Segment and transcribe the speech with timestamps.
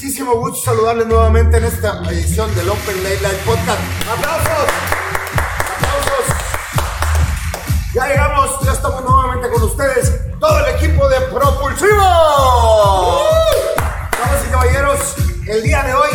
[0.00, 3.80] muchísimo gusto saludarles nuevamente en esta edición del Open Late Live Podcast.
[4.08, 4.70] ¡Aplausos!
[5.74, 6.24] ¡Aplausos!
[7.92, 11.98] Ya llegamos, ya estamos nuevamente con ustedes, todo el equipo de Propulsivo.
[14.12, 15.16] Damas y caballeros,
[15.48, 16.10] el día de hoy,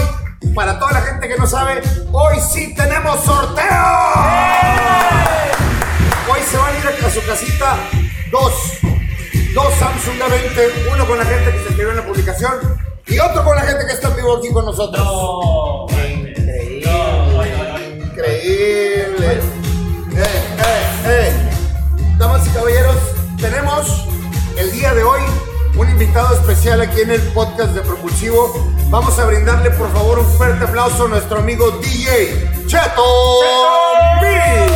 [0.55, 1.81] para toda la gente que no sabe,
[2.13, 3.83] hoy sí tenemos sorteo.
[6.31, 7.75] Hoy se van a ir a su casita
[8.31, 8.53] dos,
[9.53, 12.82] dos Samsung A20, uno con la gente que se inscribió en la publicación
[13.13, 15.03] y otro con la gente que está en vivo aquí con nosotros.
[15.05, 15.85] No.
[15.89, 16.81] Increíble.
[16.85, 17.45] No.
[18.05, 19.33] Increíble.
[20.15, 21.33] Eh, eh, eh.
[22.17, 22.95] Damas y caballeros,
[23.39, 24.05] tenemos
[24.57, 25.21] el día de hoy
[25.75, 28.73] un invitado especial aquí en el podcast de Propulsivo.
[28.89, 33.03] Vamos a brindarle por favor un fuerte aplauso a nuestro amigo DJ Cheto
[34.21, 34.71] Mix.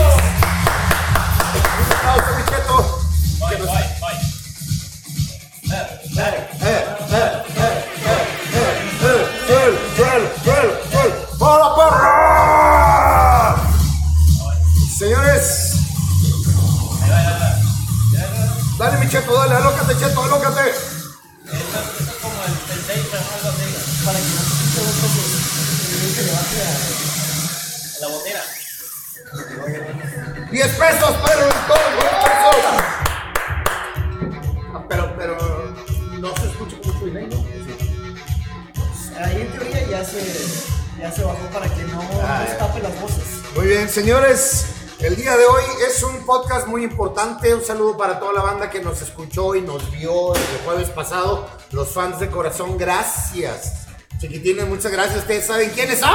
[1.80, 3.00] Un aplauso, mi Cheto.
[3.40, 3.68] Voy, voy,
[4.00, 4.14] voy.
[5.70, 5.86] Eh,
[6.18, 6.87] eh, eh,
[19.20, 20.70] cheto, dale, alócate, cheto, alócate.
[20.70, 20.80] Esto
[21.50, 22.54] es como el
[24.06, 24.42] para que no
[28.02, 28.44] La botera.
[30.52, 32.56] 10 pesos, pero todo 10 pesos.
[34.74, 35.36] Ah, Pero, pero,
[36.20, 37.38] no se escucha mucho delay, ¿no?
[39.26, 40.22] Ahí en teoría ya se,
[41.00, 42.58] ya se bajó para que no Ah, nos ya.
[42.60, 43.24] tape las voces.
[43.56, 44.66] Muy bien, señores.
[45.00, 47.54] El día de hoy es un podcast muy importante.
[47.54, 51.48] Un saludo para toda la banda que nos escuchó y nos vio el jueves pasado.
[51.72, 53.86] Los fans de corazón, gracias.
[54.20, 55.20] Chiquitines, muchas gracias.
[55.20, 56.10] Ustedes saben quiénes son.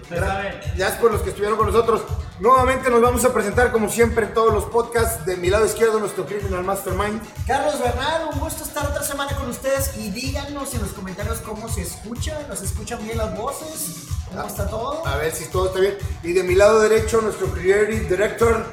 [0.00, 0.60] Ustedes saben.
[0.76, 2.02] Ya es por los que estuvieron con nosotros.
[2.38, 5.26] Nuevamente nos vamos a presentar como siempre en todos los podcasts.
[5.26, 7.20] De mi lado izquierdo, nuestro Criminal Mastermind.
[7.48, 11.68] Carlos Bernal, un gusto estar otra semana con ustedes y díganos en los comentarios cómo
[11.68, 15.06] se escucha, nos escuchan bien las voces, cómo está todo.
[15.06, 15.96] A ver si todo está bien.
[16.22, 18.66] Y de mi lado derecho, nuestro Creative Director.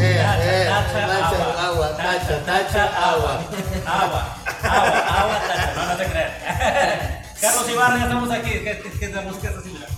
[0.00, 3.40] Eh, eh, Tacha, tacha, agua, tacha, tacha, agua.
[3.86, 5.72] Agua, agua, agua, tacha.
[5.76, 6.32] No, no te creas.
[7.40, 8.50] Carlos Ibarra, ya estamos aquí.
[8.50, 9.88] ¿Qué, qué, qué es la música similar?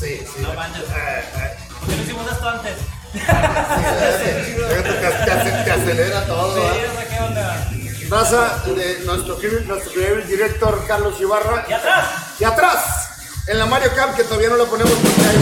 [0.00, 0.42] Sí, sí.
[0.42, 0.82] No manches.
[0.82, 2.76] Eh, eh, ¿Por qué no hicimos esto antes?
[3.12, 6.54] sí, Te, te- te ace- te acelera todo.
[6.54, 6.60] Sí,
[6.94, 7.68] sea, ¿qué onda?
[8.08, 9.92] Raza de nuestro, nuestro
[10.26, 11.64] Director Carlos Ibarra.
[11.68, 12.04] ¿Y atrás?
[12.38, 13.08] Y atrás,
[13.46, 15.36] en la Mario Camp, que todavía no lo ponemos porque hay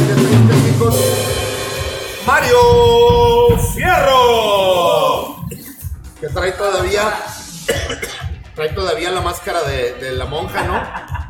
[0.49, 0.95] técnicos,
[2.27, 5.47] Mario Fierro.
[6.21, 7.13] Que trae todavía,
[8.55, 10.81] trae todavía la máscara de, de la monja, ¿no?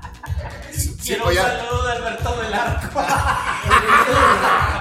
[1.04, 1.40] Quiero oye.
[1.40, 2.52] un saludo de Alberto del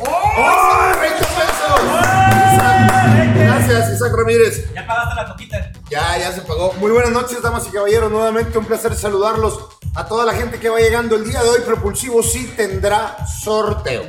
[0.00, 0.10] Arco.
[0.10, 0.92] ¡Oh!
[1.00, 1.80] ¡20 pesos!
[2.52, 4.72] Isaac, Gracias, Isaac Ramírez.
[4.74, 5.72] Ya pagaste la coquita.
[5.90, 6.72] Ya, ya se pagó.
[6.74, 8.10] Muy buenas noches, damas y caballeros.
[8.10, 9.58] Nuevamente un placer saludarlos
[9.96, 11.16] a toda la gente que va llegando.
[11.16, 14.02] El día de hoy, Propulsivo sí tendrá sorteo.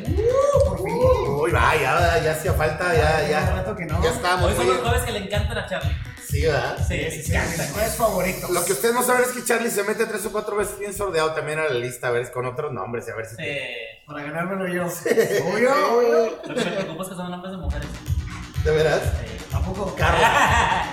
[0.67, 0.93] Por fin.
[1.41, 3.93] Uy, va, ya, ya hacía falta, ya, Ya hace rato que ya.
[3.93, 4.03] no.
[4.03, 4.51] Ya estábamos.
[4.51, 5.95] Hoy son los jueves que le encantan a Charlie.
[6.31, 6.77] Sí, ¿verdad?
[6.87, 7.33] Sí, Sí, sí,
[7.73, 8.49] jueves favoritos.
[8.49, 10.93] Lo que ustedes no saben es que Charlie se mete tres o cuatro veces bien
[10.93, 13.35] sordeado también a la lista, a ver, con otros nombres, a ver si...
[13.35, 13.43] Sí.
[14.07, 14.85] Para ganármelo yo.
[14.85, 16.37] Obvio, obvio.
[16.47, 17.87] Lo que me preocupa es que son nombres de mujeres.
[18.63, 19.01] ¿De veras?
[19.51, 19.93] ¿A poco?
[19.97, 20.29] Carlos.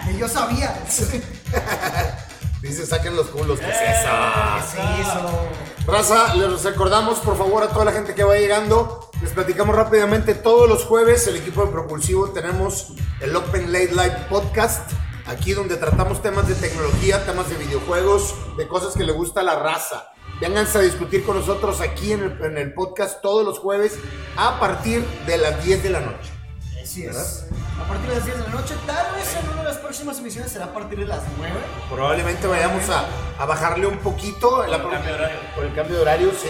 [0.07, 0.77] Que yo sabía.
[2.63, 4.73] Dice, saquen los culos, ¿qué es Eh, eso?
[4.73, 5.49] Sí, eso.
[5.87, 10.35] Raza, les recordamos por favor a toda la gente que va llegando, les platicamos rápidamente
[10.35, 14.91] todos los jueves, el equipo de Propulsivo tenemos el Open Late Live Podcast,
[15.29, 19.45] aquí donde tratamos temas de tecnología, temas de videojuegos, de cosas que le gusta a
[19.45, 20.09] la raza.
[20.41, 23.99] Vénganse a discutir con nosotros aquí en el, en el podcast todos los jueves
[24.37, 26.33] a partir de las 10 de la noche.
[26.83, 27.47] Así es.
[27.79, 30.19] A partir de las 10 de la noche, tal vez en una de las próximas
[30.19, 31.55] emisiones será a partir de las 9.
[31.91, 33.07] Probablemente vayamos a,
[33.39, 35.39] a bajarle un poquito la Por el cambio de horario.
[35.55, 36.49] Por el cambio de horario, sí.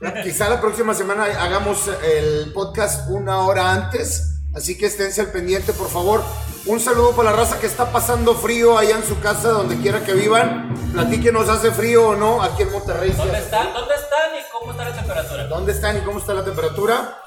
[0.22, 5.72] Quizá la próxima semana hagamos el podcast una hora antes, así que esténse al pendiente,
[5.72, 6.22] por favor.
[6.66, 10.02] Un saludo para la raza que está pasando frío allá en su casa, donde quiera
[10.04, 10.74] que vivan.
[10.92, 12.42] Platíquenos, ¿hace frío o no?
[12.42, 13.10] Aquí en Monterrey.
[13.12, 13.72] ¿Dónde están?
[13.74, 15.46] ¿Dónde están y cómo está la temperatura?
[15.46, 17.18] ¿Dónde están y cómo está la temperatura?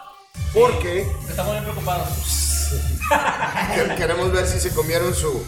[0.54, 2.08] Porque Estamos bien preocupados.
[3.76, 5.44] que- queremos ver si se comieron su,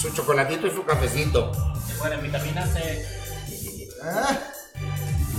[0.00, 1.52] su chocolatito y su cafecito.
[1.98, 3.06] Bueno, en vitamina C.
[4.02, 4.36] Ah,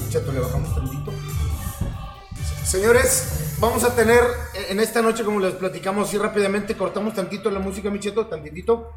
[0.10, 1.12] Cheto, le bajamos tantito.
[2.68, 4.22] Señores, vamos a tener
[4.54, 8.92] en esta noche, como les platicamos así rápidamente, cortamos tantito la música, mi Cheto, tantitito.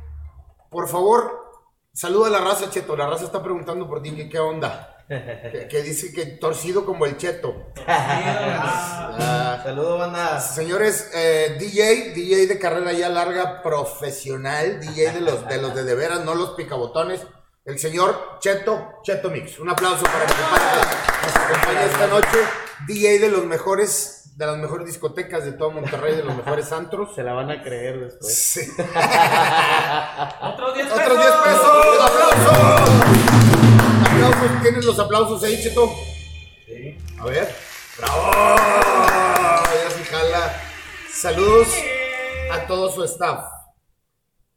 [0.69, 2.97] Por favor, saluda a la raza, Cheto.
[2.97, 4.97] La raza está preguntando por ti, ¿qué, qué onda?
[5.09, 7.73] que, que dice que torcido como el cheto.
[7.87, 10.41] Ah, Saludos, banda.
[10.41, 15.85] Señores, eh, DJ, DJ de carrera ya larga, profesional, DJ de los de los de,
[15.85, 17.21] de veras, no los picabotones.
[17.65, 19.61] El señor Cheto, Cheto Mix.
[19.61, 22.70] Un aplauso para que nos acompañe esta noche.
[22.87, 27.15] DJ de los mejores, de las mejores discotecas de todo Monterrey, de los mejores antros.
[27.15, 28.35] Se la van a creer después.
[28.35, 28.61] Sí.
[30.43, 31.03] Otros 10 pesos.
[31.03, 32.01] Otros 10 pesos.
[32.03, 32.91] ¡Aplausos!
[34.07, 34.63] Aplausos.
[34.63, 35.91] ¿Tienes los aplausos ahí, Cheto?
[36.67, 36.99] Sí.
[37.19, 37.55] A ver.
[37.99, 38.31] ¡Bravo!
[39.85, 40.61] Ya se jala.
[41.13, 41.69] Saludos
[42.53, 43.45] a todo su staff.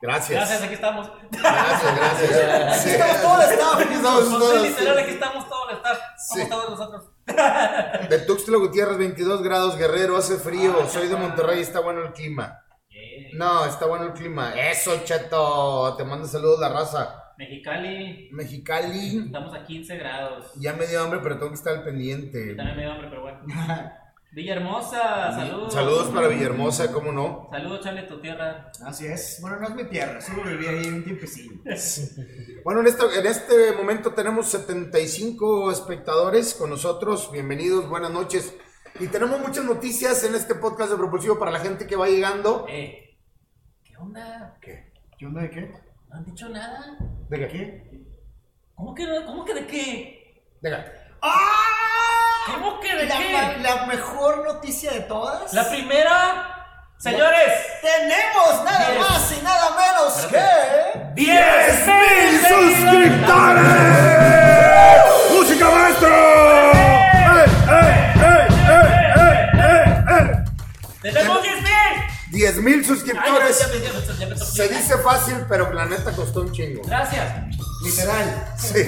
[0.02, 0.32] Gracias.
[0.32, 1.12] Gracias, aquí estamos.
[1.32, 2.84] Gracias, gracias.
[2.84, 2.90] Sí.
[2.90, 3.76] Estamos todos, estamos.
[3.76, 5.02] Aquí estamos todos, sí, literal, sí.
[5.02, 5.96] aquí estamos todos, está.
[5.96, 6.34] Sí.
[6.34, 7.13] Somos todos nosotros.
[7.26, 10.76] De Tuxtla Gutiérrez, 22 grados, Guerrero, hace frío.
[10.82, 11.16] Ah, Soy de.
[11.16, 12.60] Monterrey, está bueno el clima.
[12.90, 13.30] Yeah.
[13.34, 14.54] No, está bueno el clima.
[14.54, 15.96] Eso, Cheto.
[15.98, 17.20] Te mando saludos la raza.
[17.38, 19.24] Mexicali, Mexicali.
[19.26, 20.52] estamos a 15 grados.
[20.60, 22.56] Ya me dio hambre, pero tengo que estar al pendiente.
[22.56, 23.40] También me dio hambre, pero bueno.
[24.34, 25.74] Villahermosa, saludos.
[25.74, 27.50] Saludos para Villahermosa, ¿cómo no?
[27.52, 28.72] Saludos, Charlie, tu tierra.
[28.84, 29.38] Así es.
[29.42, 31.52] Bueno, no es mi tierra, solo viví ahí un tiempecillo.
[32.64, 37.30] Bueno, en este, en este momento tenemos 75 espectadores con nosotros.
[37.32, 38.56] Bienvenidos, buenas noches.
[39.02, 42.66] Y tenemos muchas noticias en este podcast de Propulsivo para la gente que va llegando.
[42.70, 43.18] Eh,
[43.84, 44.58] ¿qué onda?
[44.62, 44.94] ¿Qué?
[45.20, 45.74] ¿Qué onda de qué?
[46.10, 46.98] ¿No han dicho nada?
[47.30, 47.48] ¿De qué?
[47.50, 48.08] ¿Qué?
[48.74, 49.26] ¿Cómo que, no?
[49.26, 50.48] ¿Cómo que de qué?
[50.62, 50.78] ¿De qué?
[51.22, 52.13] ¡Ah!
[52.46, 53.58] ¿Cómo que de La, qué?
[53.62, 55.54] la mejor noticia de todas.
[55.54, 56.66] La primera,
[56.98, 57.52] señores,
[57.82, 59.00] Tenemos nada Diez.
[59.00, 61.14] más y nada menos Espérate.
[61.16, 61.16] que.
[61.16, 63.64] 10 mil suscriptores!
[65.32, 66.72] ¡Música maestro!
[66.74, 70.44] ¡Eh, eh, eh, eh, eh, eh, eh!
[71.02, 71.72] ¡Tenemos 10 mil!
[72.32, 73.60] 10 mil Ay, suscriptores.
[73.60, 74.00] ya me- ya ya
[74.36, 76.82] ya Se dice fácil, pero la neta costó un chingo.
[76.86, 77.24] Gracias.
[77.84, 78.54] Literal.
[78.58, 78.80] Sí.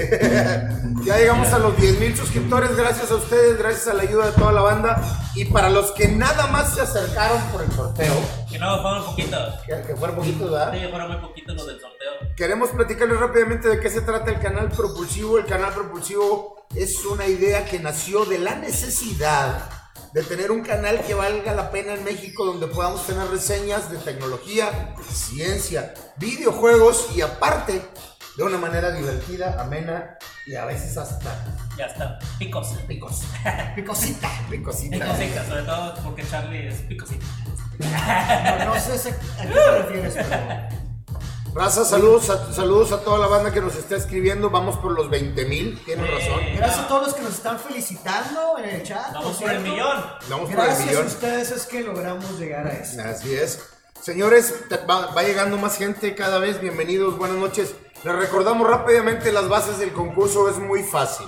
[1.04, 4.32] Ya llegamos a los 10 mil suscriptores, gracias a ustedes, gracias a la ayuda de
[4.32, 5.02] toda la banda.
[5.36, 8.14] Y para los que nada más se acercaron por el sorteo,
[8.50, 9.54] Que no, fueron poquitos.
[9.66, 10.74] que, que fueron poquitos, ¿verdad?
[10.74, 12.36] Sí, fueron muy poquitos los del sorteo.
[12.36, 15.38] Queremos platicarles rápidamente de qué se trata el canal Propulsivo.
[15.38, 19.70] El canal Propulsivo es una idea que nació de la necesidad
[20.14, 23.98] de tener un canal que valga la pena en México donde podamos tener reseñas de
[23.98, 27.82] tecnología, ciencia, videojuegos y aparte
[28.38, 31.44] de una manera divertida, amena y a veces hasta
[31.78, 32.20] Ya está.
[32.38, 32.68] Picos.
[32.88, 33.22] picos,
[33.76, 34.30] Picosita.
[34.50, 35.08] picosita.
[35.08, 37.26] Picosita, sobre todo porque Charlie es picosita.
[37.80, 40.86] No, no sé si- a qué te refieres, pero.
[41.54, 44.50] Raza, saludos a, saludos a toda la banda que nos está escribiendo.
[44.50, 46.42] Vamos por los 20 mil, tienes razón.
[46.58, 49.14] Gracias a todos los que nos están felicitando en el chat.
[49.14, 50.04] Vamos por el millón.
[50.30, 53.02] Vamos por el Gracias a ustedes es que logramos llegar a eso.
[53.02, 53.62] Así es.
[54.02, 54.54] Señores,
[54.90, 56.60] va llegando más gente cada vez.
[56.60, 57.74] Bienvenidos, buenas noches.
[58.06, 60.48] Les recordamos rápidamente las bases del concurso.
[60.50, 61.28] Es muy fácil.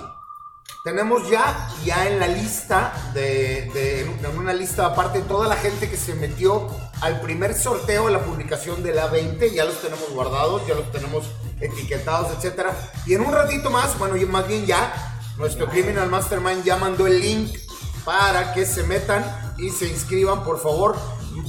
[0.84, 5.90] Tenemos ya, ya en la lista, de, de- en una lista aparte, toda la gente
[5.90, 6.68] que se metió
[7.00, 9.52] al primer sorteo, la publicación de la 20.
[9.52, 11.24] Ya los tenemos guardados, ya los tenemos
[11.60, 12.72] etiquetados, etcétera.
[13.06, 17.06] Y en un ratito más, bueno, y más bien ya, nuestro Criminal Mastermind ya mandó
[17.08, 17.56] el link
[18.04, 19.24] para que se metan
[19.58, 20.96] y se inscriban, por favor.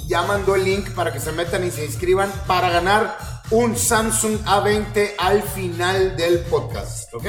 [0.07, 4.40] Ya mandó el link para que se metan y se inscriban para ganar un Samsung
[4.46, 7.25] A20 al final del podcast, ¿ok?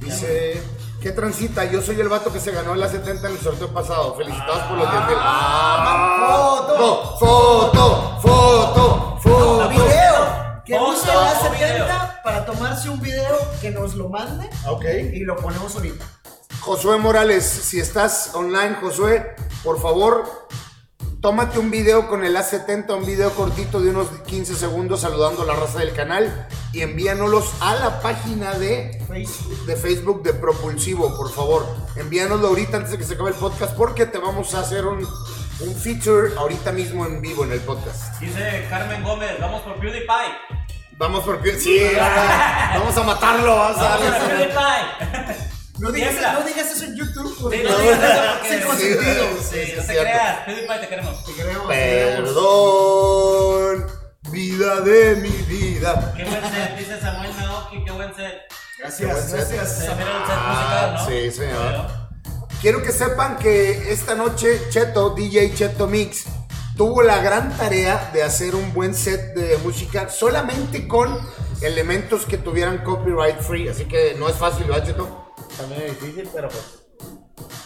[0.00, 0.62] Dice,
[1.00, 1.64] ¿qué transita?
[1.64, 4.14] Yo soy el vato que se ganó el A70 en el sorteo pasado.
[4.16, 5.16] Felicitados por los 10 mil.
[5.18, 6.66] ¡Ah!
[6.68, 7.16] ¡Foto!
[7.18, 8.18] ¡Foto!
[8.22, 9.18] ¡Foto!
[9.22, 9.68] ¡Foto!
[9.68, 10.62] Video.
[10.64, 11.86] Que Foto use la o 70 video.
[12.24, 14.84] para tomarse un video que nos lo mande Ok.
[15.12, 16.04] y lo ponemos ahorita.
[16.60, 20.48] Josué Morales, si estás online, Josué, por favor,
[21.26, 25.44] tómate un video con el A70, un video cortito de unos 15 segundos saludando a
[25.44, 29.66] la raza del canal y envíanoslos a la página de, Facebook.
[29.66, 31.66] de Facebook de Propulsivo, por favor.
[31.96, 34.98] Envíanoslo ahorita antes de que se acabe el podcast porque te vamos a hacer un,
[35.04, 38.20] un feature ahorita mismo en vivo en el podcast.
[38.20, 40.06] Dice Carmen Gómez, vamos por PewDiePie.
[40.92, 41.90] Vamos porque sí,
[42.72, 45.46] vamos a matarlo, vamos a Vamos por su- PewDiePie.
[45.78, 46.32] No digas, Tiembla.
[46.32, 49.24] no digas eso en YouTube porque Sí, no digas eso porque- Sí, consentido.
[49.38, 50.02] sí, Sí, sí, no es te cierto.
[50.02, 51.24] creas, PewDiePie te queremos.
[51.24, 52.30] Te queremos, te queremos.
[52.30, 53.86] Perdón,
[54.30, 56.12] vida de mi vida.
[56.16, 58.34] Qué buen set, dice Samuel Naoki, qué buen set.
[58.78, 59.78] Gracias, gracias.
[59.78, 61.00] Se mira el set musical, ¿no?
[61.00, 61.58] Ah, sí, señor.
[61.66, 62.06] Pero-
[62.60, 66.24] Quiero que sepan que esta noche Cheto, DJ Cheto Mix,
[66.76, 71.20] tuvo la gran tarea de hacer un buen set de música solamente con
[71.60, 73.68] elementos que tuvieran copyright free.
[73.68, 75.25] Así que no es fácil, ¿verdad, Cheto?
[75.56, 76.86] También es difícil, pero pues.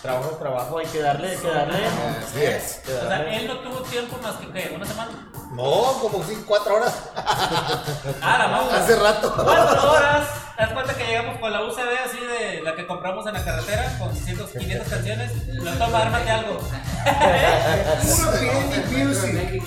[0.02, 1.78] Trabajo es trabajo, hay que darle, hay que darle.
[2.26, 2.80] Así es.
[2.86, 4.72] O sea, él no tuvo tiempo más que, ¿qué?
[4.74, 5.30] ¿Una semana?
[5.52, 6.94] No, como 5, 4 horas.
[8.22, 8.72] Ah, la vamos.
[8.72, 9.32] Hace rato.
[9.34, 10.28] Cuatro horas.
[10.56, 13.44] ¿Te das cuenta que llegamos con la UCB así de la que compramos en la
[13.44, 15.46] carretera con 100, 500 canciones?
[15.48, 16.58] Lo toma, ármate algo.
[18.16, 19.62] Puro Music.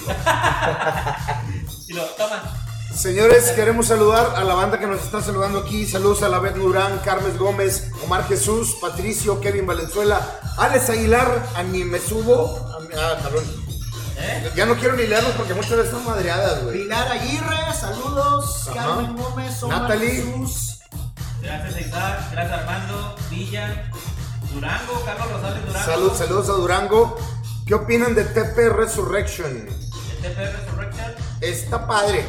[1.88, 2.63] Y lo toma.
[2.96, 5.86] Señores, queremos saludar a la banda que nos está saludando aquí.
[5.88, 10.22] Saludos a la Beth Durán, Carmes Gómez, Omar Jesús, Patricio, Kevin Valenzuela,
[10.58, 12.56] Alex Aguilar, a ni me subo.
[12.76, 13.44] a mi- ah, cabrón.
[14.18, 14.52] ¿Eh?
[14.56, 16.84] Ya no quiero ni leerlos porque muchas veces están madreadas, güey.
[16.84, 18.68] Pilar Aguirre, saludos.
[18.70, 18.74] Ajá.
[18.86, 20.10] Carmen Gómez, Omar Natalie.
[20.12, 20.80] Jesús.
[21.42, 23.92] Gracias Isaac, gracias Armando, Villa,
[24.54, 25.86] Durango, Carlos Rosales Durango.
[25.92, 27.18] Salud, saludos a Durango.
[27.66, 29.68] ¿Qué opinan de TP Resurrection?
[29.68, 31.12] El TP Resurrection.
[31.42, 32.24] Está padre,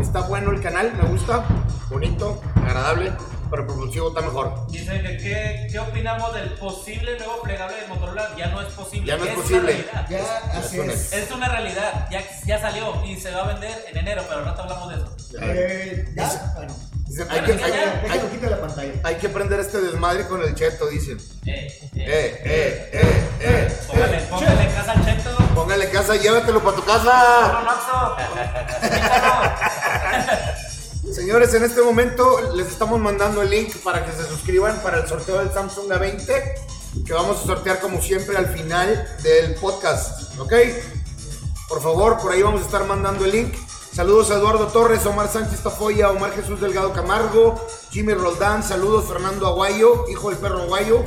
[0.00, 1.44] está bueno el canal, me gusta,
[1.90, 3.12] bonito, agradable,
[3.50, 4.66] pero el propulsivo está mejor.
[4.68, 8.30] Dice que ¿qué, qué opinamos del posible nuevo plegable de Motorola.
[8.36, 9.06] Ya no es posible.
[9.06, 9.72] Ya no es una posible.
[9.72, 10.06] realidad.
[10.08, 11.12] Ya, así es.
[11.12, 14.54] Es una realidad, ya, ya salió y se va a vender en enero, pero no
[14.54, 15.38] te hablamos de eso.
[15.40, 16.74] Eh, ya, bueno.
[17.28, 18.92] Hay, que, hay, hay- la pantalla.
[19.04, 21.18] hay que prender este desmadre con el cheto, dicen.
[21.46, 23.78] Eh, Eh, eh, eh, eh.
[23.86, 25.36] Póngale, póngale en casa al cheto.
[25.54, 27.58] Póngale casa, llévatelo para tu No, casa.
[31.12, 35.08] Señores, en este momento les estamos mandando el link para que se suscriban para el
[35.08, 36.26] sorteo del Samsung A20
[37.06, 40.52] que vamos a sortear como siempre al final del podcast, ¿ok?
[41.68, 43.54] Por favor, por ahí vamos a estar mandando el link.
[43.98, 49.44] Saludos a Eduardo Torres, Omar Sánchez Tafoya, Omar Jesús Delgado Camargo, Jimmy Roldán, saludos Fernando
[49.48, 51.02] Aguayo, hijo del perro Aguayo,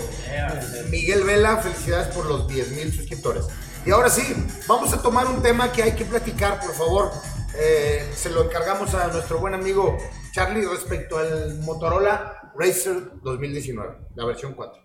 [0.89, 3.47] Miguel Vela, felicidades por los 10 mil suscriptores.
[3.85, 4.35] Y ahora sí,
[4.67, 7.11] vamos a tomar un tema que hay que platicar, por favor.
[7.57, 9.97] Eh, se lo encargamos a nuestro buen amigo
[10.33, 14.83] Charlie respecto al Motorola Racer 2019, la versión 4.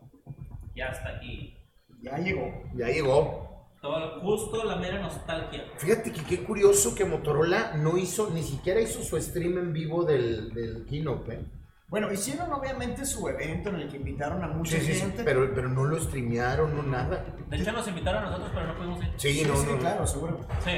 [0.76, 1.58] Ya está aquí.
[2.02, 2.52] Ya llegó.
[2.76, 3.55] Ya llegó.
[3.86, 5.64] Todo justo la mera nostalgia.
[5.78, 10.02] Fíjate que qué curioso que Motorola no hizo, ni siquiera hizo su stream en vivo
[10.04, 11.34] del, del keynote.
[11.34, 11.44] ¿eh?
[11.88, 15.22] Bueno, hicieron obviamente su evento en el que invitaron a mucha Sí, sí, sí, gente.
[15.22, 17.24] pero, pero no lo streamearon, no nada.
[17.48, 19.12] De hecho, nos invitaron a nosotros, pero no pudimos ir.
[19.18, 19.78] Sí, Sí, no, sí, no, no.
[19.78, 20.40] claro, seguro.
[20.64, 20.70] Sí.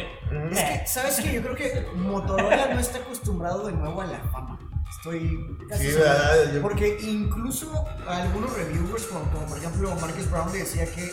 [0.52, 1.32] Es que, ¿sabes qué?
[1.32, 4.58] Yo creo que Motorola no está acostumbrado de nuevo a la fama.
[4.98, 5.38] Estoy
[5.68, 5.98] casi Sí,
[6.60, 11.08] Porque incluso algunos reviewers, como, como por ejemplo Marcus Brown, le decía que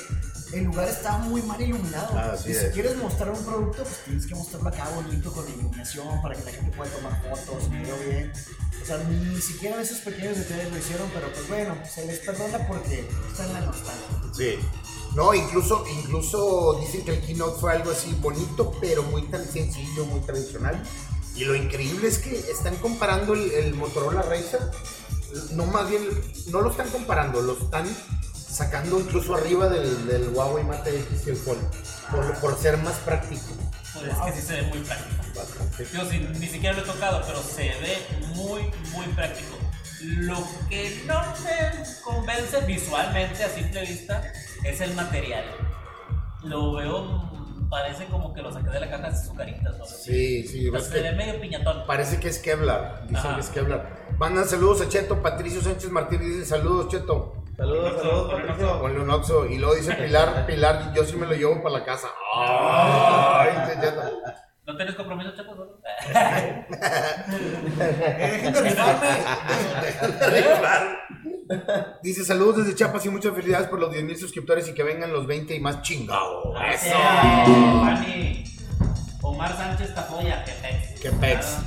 [0.53, 2.17] el lugar estaba muy mal iluminado.
[2.17, 2.73] Así y si es.
[2.73, 6.51] quieres mostrar un producto, pues tienes que mostrarlo acá bonito con iluminación para que la
[6.51, 8.31] gente pueda tomar fotos, vea bien.
[8.81, 12.67] O sea, ni siquiera esos pequeños detalles lo hicieron, pero pues bueno, se les perdona
[12.67, 14.33] porque está en la nostalgia.
[14.33, 14.59] Sí.
[15.15, 20.05] No, incluso, incluso dicen que el keynote fue algo así bonito, pero muy tan sencillo,
[20.05, 20.81] muy tradicional.
[21.35, 24.59] Y lo increíble es que están comparando el, el Motorola Racer.
[25.53, 26.03] No, más bien,
[26.47, 27.87] no lo están comparando, lo están
[28.55, 31.59] sacando incluso arriba del, del Huawei Mate X y el Fold.
[32.09, 33.41] Por, por ser más práctico.
[33.93, 35.23] Pues es que sí se ve muy práctico.
[35.35, 35.85] Bastante.
[35.93, 37.97] Yo sí, ni siquiera lo he tocado, pero se ve
[38.35, 39.57] muy, muy práctico.
[40.01, 40.37] Lo
[40.69, 44.23] que no me convence visualmente a simple vista
[44.63, 45.43] es el material.
[46.43, 49.77] Lo veo, parece como que lo saqué de la caja de azucaritas.
[49.77, 49.85] ¿no?
[49.85, 51.85] Sí, sí, ves Se ve medio piñatón.
[51.87, 53.01] parece que es Kevlar.
[53.03, 53.35] Dicen Ajá.
[53.35, 54.05] que es Kevlar.
[54.19, 57.44] Mandan saludos a Cheto, Patricio Sánchez Martínez dice saludos, Cheto.
[57.57, 58.79] Saludos, saludos, Patricio.
[58.79, 59.45] Ponle un oxo.
[59.45, 62.07] Y luego dice Pilar, Pilar, yo sí me lo llevo para la casa.
[62.35, 63.49] Ay.
[64.65, 65.55] ¿No tienes compromiso, chicos?
[65.57, 65.63] no?
[67.77, 69.07] Eh, dejen de rifarme.
[72.01, 75.13] Dice saludos desde Chiapas y muchas felicidades por los 10 mil suscriptores y que vengan
[75.13, 76.51] los 20 y más chingado.
[76.53, 78.57] Gracias, Eso.
[79.21, 80.99] Omar Sánchez Tafoya, que pex.
[80.99, 81.57] Que pex.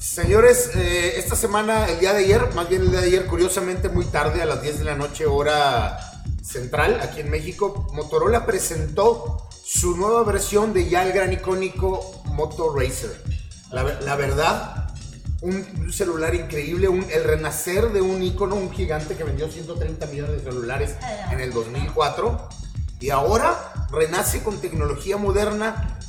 [0.00, 0.02] Ah.
[0.02, 3.88] Señores, eh, esta semana, el día de ayer, más bien el día de ayer, curiosamente
[3.90, 5.98] muy tarde, a las 10 de la noche, hora
[6.42, 12.74] central, aquí en México, Motorola presentó su nueva versión de ya el gran icónico Moto
[12.74, 13.22] Racer.
[13.70, 14.88] La, ver- la verdad,
[15.42, 20.42] un celular increíble, un- el renacer de un icono, un gigante que vendió 130 millones
[20.42, 20.96] de celulares
[21.30, 22.48] en el 2004.
[23.00, 25.99] Y ahora renace con tecnología moderna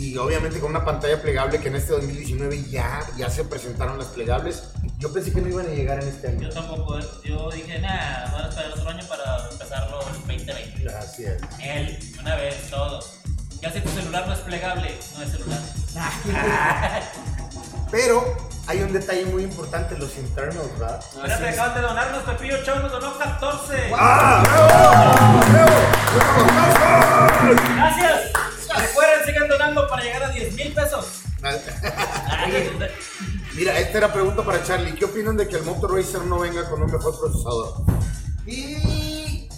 [0.00, 4.08] y obviamente con una pantalla plegable que en este 2019 ya, ya se presentaron las
[4.08, 4.62] plegables.
[4.96, 6.48] Yo pensé que no iban a llegar en este año.
[6.48, 7.04] Yo tampoco, eh.
[7.22, 10.88] yo dije, nada, voy a esperar otro año para empezarlo el 2020.
[10.94, 11.42] Así es.
[11.62, 13.04] Él, una vez, todo.
[13.60, 15.60] Ya si tu celular no es plegable, no es celular.
[17.90, 21.04] Pero hay un detalle muy importante, los internals, ¿verdad?
[21.14, 23.90] Ahora te acaban de donarnos, Pepillo Chau nos donó 14.
[27.76, 28.39] Gracias.
[28.39, 28.39] Recuerden, sigan
[29.88, 31.22] para llegar a 10 mil pesos.
[33.54, 34.94] Mira, esta era pregunta para Charlie.
[34.94, 37.84] ¿Qué opinan de que el Moto Racer no venga con un mejor procesador?
[38.46, 39.48] Y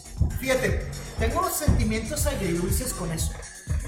[0.41, 0.87] fíjate,
[1.19, 3.33] tengo sentimientos agridulces con eso.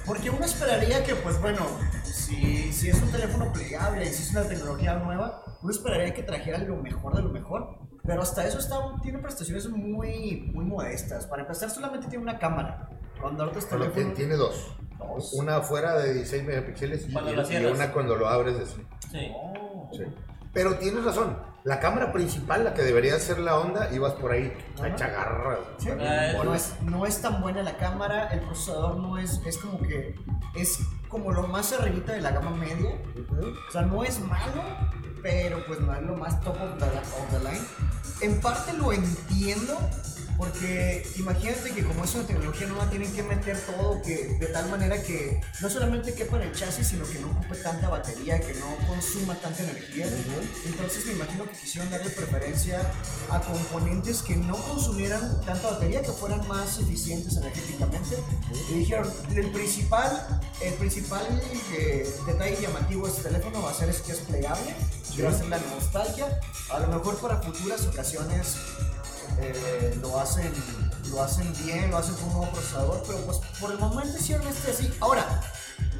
[0.07, 1.67] Porque uno esperaría que, pues bueno,
[2.05, 6.59] si, si es un teléfono plegable, si es una tecnología nueva, uno esperaría que trajera
[6.59, 7.79] lo mejor de lo mejor.
[8.07, 11.27] Pero hasta eso está, tiene prestaciones muy, muy modestas.
[11.27, 12.91] Para empezar, solamente tiene una cámara.
[13.19, 14.11] Cuando otros teléfonos...
[14.11, 14.77] ti- tiene dos.
[15.35, 17.15] Una afuera de 16 megapíxeles y,
[17.67, 18.87] una cuando lo abres de sí.
[19.11, 19.33] Sí.
[19.35, 19.91] Oh.
[19.93, 20.05] Sí.
[20.53, 21.37] Pero tienes razón.
[21.65, 25.59] La cámara principal, la que debería ser la onda, ibas por ahí a chagarra.
[25.79, 25.89] Sí.
[25.99, 29.79] Ah, No es, no es tan buena la cámara, el procesador no es, es como
[29.79, 30.15] que
[30.55, 33.01] es como lo más arribita de la gama media.
[33.69, 34.63] O sea, no es malo,
[35.23, 37.65] pero pues no es lo más top of the, of the line.
[38.21, 39.79] En parte lo entiendo,
[40.37, 44.69] porque imagínate que como es una tecnología nueva, tienen que meter todo que, de tal
[44.69, 48.55] manera que no solamente quepa en el chasis, sino que no ocupe tanta batería, que
[48.55, 50.07] no consuma tanta energía.
[50.67, 52.81] Entonces me imagino que quisieron darle preferencia
[53.31, 58.17] a componentes que no consumieran tanta batería, que fueran más eficientes energéticamente.
[58.71, 61.23] Y dijeron, el principal, el principal
[61.73, 64.75] eh, detalle llamativo de este teléfono va a ser es que es plegable,
[65.15, 66.41] que va a ser la nostalgia.
[66.71, 68.57] A lo mejor para futuras ocasiones
[69.41, 70.53] eh, lo hacen
[71.11, 74.47] lo hacen bien, lo hacen con un nuevo procesador, pero pues por el momento hicieron
[74.49, 74.93] este así.
[75.01, 75.41] Ahora,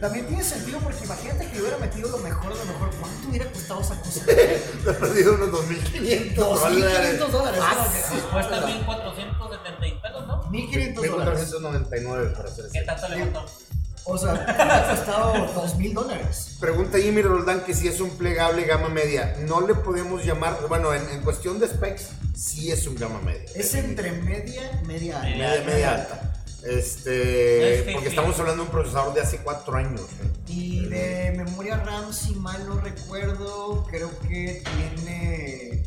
[0.01, 2.91] también tiene sentido porque imagínate que le hubiera metido lo mejor de lo mejor.
[3.01, 4.25] ¿Cuánto hubiera costado esa cosa?
[4.27, 7.21] Te has perdido unos 2.500 dólares.
[7.21, 7.61] 2.500 dólares.
[7.63, 7.87] Ah.
[8.33, 10.43] Cuesta 1470 y pesos, ¿no?
[10.45, 11.55] 1.500 dólares.
[11.55, 13.64] 1.499 para ser ¿Qué tanto le costó?
[14.07, 16.57] O sea, hubiera costado 2.000 dólares.
[16.61, 19.37] Pregunta Jimmy Roldán que si es un plegable gama media.
[19.47, 23.45] No le podemos llamar, bueno, en, en cuestión de specs, sí es un gama media.
[23.55, 25.29] Es entre media, media alta.
[25.39, 26.31] media, media alta.
[26.67, 30.01] Este, es porque que- estamos hablando de un procesador de hace 4 años.
[30.01, 30.31] ¿eh?
[30.49, 35.83] Y de memoria RAM, si mal no recuerdo, creo que tiene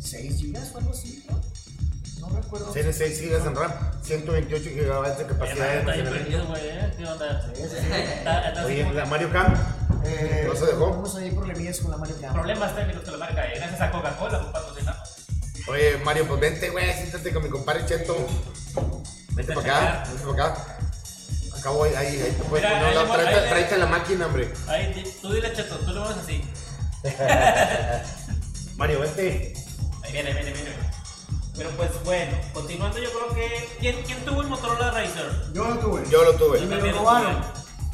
[0.00, 1.40] 6 GB o algo así, ¿no?
[2.22, 2.72] No recuerdo.
[2.72, 6.10] Tiene 6 GB en RAM, 128 GB de capacidad de Está bien almacenamiento.
[6.10, 6.94] prendido, güey, ¿eh?
[6.96, 7.42] ¿Qué onda?
[7.54, 7.76] Sí, sí, sí.
[7.92, 9.56] Está- está así Oye, la Mario Kart,
[10.04, 10.86] Eh, ¿No se dejó?
[10.86, 12.32] Tenemos ahí problemillas con la Mario Kart.
[12.34, 13.46] Problemas técnicos con la marca.
[13.54, 15.08] Y gracias a Coca-Cola por patrocinarnos.
[15.68, 18.16] Oye, Mario, pues vente, güey, siéntate con mi compadre Cheto.
[19.34, 20.76] Vente para acá, vente para acá.
[21.56, 24.26] Acá voy, ahí, ahí te puedes poner la, le- tráete, ahí le- tráete la máquina,
[24.26, 24.52] hombre.
[24.66, 26.44] Ahí, tú dile cheto, tú le mueves así.
[28.76, 29.54] Mario, vente.
[30.02, 30.70] Ahí viene, viene, viene.
[31.56, 33.76] Pero pues bueno, continuando yo creo que...
[33.78, 35.30] ¿Quién, quién tuvo el Motorola Razer?
[35.52, 36.02] Yo lo tuve.
[36.10, 36.58] Yo lo tuve.
[36.60, 37.44] Y me lo robaron.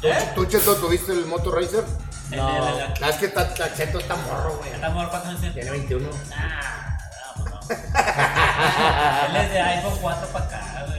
[0.01, 0.31] ¿Eh?
[0.33, 1.83] ¿Tú, Cheto, tuviste el Moto Racer?
[2.31, 4.71] El de la- La es que ta- ta- Cheto está morro, güey.
[4.71, 5.41] ¿Está mejor cuántos?
[5.53, 6.09] Tiene 21.
[6.33, 6.97] Ah,
[7.37, 7.75] no, pues no.
[9.39, 10.98] Él es de iPhone 4 para acá, güey.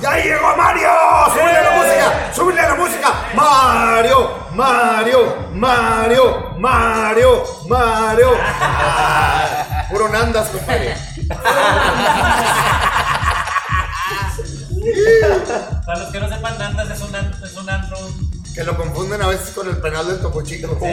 [0.00, 0.88] ¡Ya llegó Mario!
[1.34, 2.32] ¡Súbile a la música!
[2.34, 3.08] ¡Súbile a la música!
[3.34, 4.30] ¡Mario!
[4.52, 5.36] ¡Mario!
[5.52, 6.54] ¡Mario!
[6.58, 7.44] ¡Mario!
[7.68, 8.28] ¡Mario!
[8.60, 10.94] Ah, puro Nandas, compadre.
[15.86, 17.96] Para los que no sepan, Nandas es un, an- es un antro.
[18.54, 20.78] Que lo confunden a veces con el penal del Topo Chico.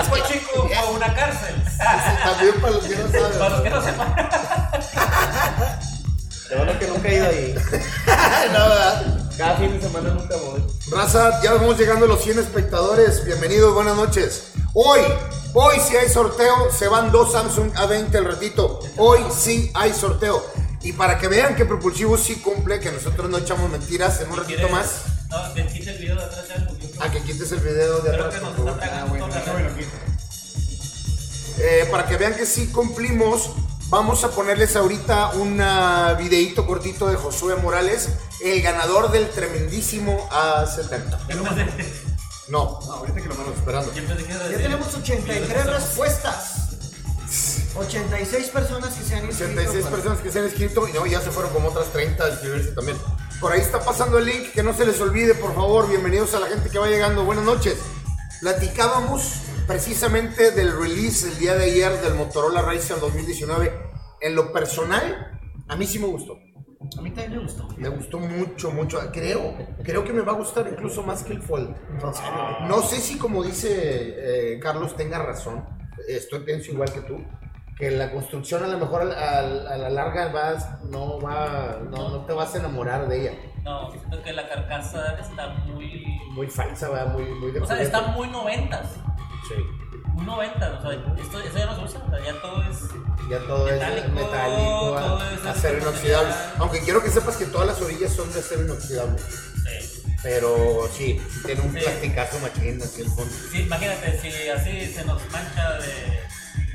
[0.00, 1.54] Es un chico o una cárcel.
[2.24, 3.52] También para los que no Para saben.
[3.52, 4.14] los que no sepan.
[6.50, 7.54] De verdad que nunca he ido ahí.
[8.52, 9.30] No, ¿verdad?
[9.38, 10.62] Cada fin de semana nunca voy.
[10.90, 13.24] Raza, ya vamos llegando a los 100 espectadores.
[13.24, 14.48] Bienvenidos, buenas noches.
[14.74, 15.00] Hoy,
[15.54, 16.70] hoy sí hay sorteo.
[16.76, 18.80] Se van dos Samsung A20 al ratito.
[18.96, 20.44] Hoy sí hay sorteo.
[20.82, 24.36] Y para que vean que Propulsivo sí cumple, que nosotros no echamos mentiras en un
[24.38, 24.72] ratito ¿Quieres?
[24.72, 24.90] más.
[25.28, 26.66] No, te quita el video de atrás ya.
[26.66, 29.00] porque yo creo- A que quites el video de Creo atrás, que por nos está
[29.00, 29.28] Ah, bueno.
[31.58, 33.50] Eh, para que vean que sí cumplimos,
[33.90, 35.62] vamos a ponerles ahorita un
[36.18, 38.08] videíto cortito de Josué Morales,
[38.42, 41.28] el ganador del tremendísimo A70.
[41.28, 41.92] Yo pensé-
[42.48, 43.52] No, No, ahorita que lo mando.
[43.52, 43.92] esperando.
[43.94, 46.56] Ya tenemos 83 respuestas.
[47.76, 49.52] 86 personas que se han inscrito.
[49.52, 52.24] 86 para- personas que se han inscrito y no, ya se fueron como otras 30
[52.24, 52.98] a inscribirse también.
[53.40, 55.88] Por ahí está pasando el link, que no se les olvide, por favor.
[55.88, 57.24] Bienvenidos a la gente que va llegando.
[57.24, 57.76] Buenas noches.
[58.40, 59.22] Platicábamos
[59.66, 63.72] precisamente del release el día de ayer del Motorola Razr 2019.
[64.20, 66.38] En lo personal, a mí sí me gustó.
[66.98, 67.68] A mí también me gustó.
[67.76, 68.98] Me gustó mucho, mucho.
[69.12, 71.74] Creo, creo que me va a gustar incluso más que el Fold.
[72.66, 75.64] No sé si como dice eh, Carlos tenga razón,
[76.08, 77.22] estoy pienso igual que tú,
[77.76, 82.32] que la construcción a lo mejor a, la larga vas, no, va, no, no te
[82.32, 83.32] vas a enamorar de ella.
[83.62, 86.18] No, siento que la carcasa está muy.
[86.30, 87.12] Muy falsa, ¿verdad?
[87.12, 88.96] Muy, muy de O sea, está muy noventas.
[89.50, 90.00] Sí.
[90.14, 90.78] Muy noventas.
[90.78, 92.00] O sea, esto, eso ya no se usa.
[92.06, 92.78] o sea, ya todo es.
[93.30, 96.34] Ya todo Metálico, es metálico, a- todo es acero inoxidable.
[96.58, 99.18] Aunque quiero que sepas que todas las orillas son de acero inoxidable.
[99.20, 100.02] Sí.
[100.22, 101.80] Pero sí, tiene un Sí.
[101.80, 103.32] plasticazo machín así el fondo.
[103.52, 106.20] Sí, imagínate, si así se nos mancha de.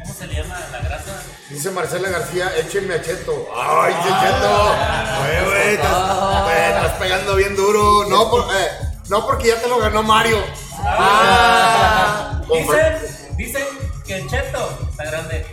[0.01, 1.21] ¿Cómo se le llama la grasa?
[1.49, 3.47] Dice Marcela García, échenme a Cheto.
[3.55, 4.75] ¡Ay, che, Cheto!
[5.19, 8.05] Güey, güey, estás, pegando bien duro.
[8.09, 8.69] No, por- eh,
[9.09, 10.37] no porque ya te lo ganó Mario.
[10.77, 12.04] Ah,
[12.53, 13.63] Dicen, dicen
[14.05, 15.45] que el cheto está grande.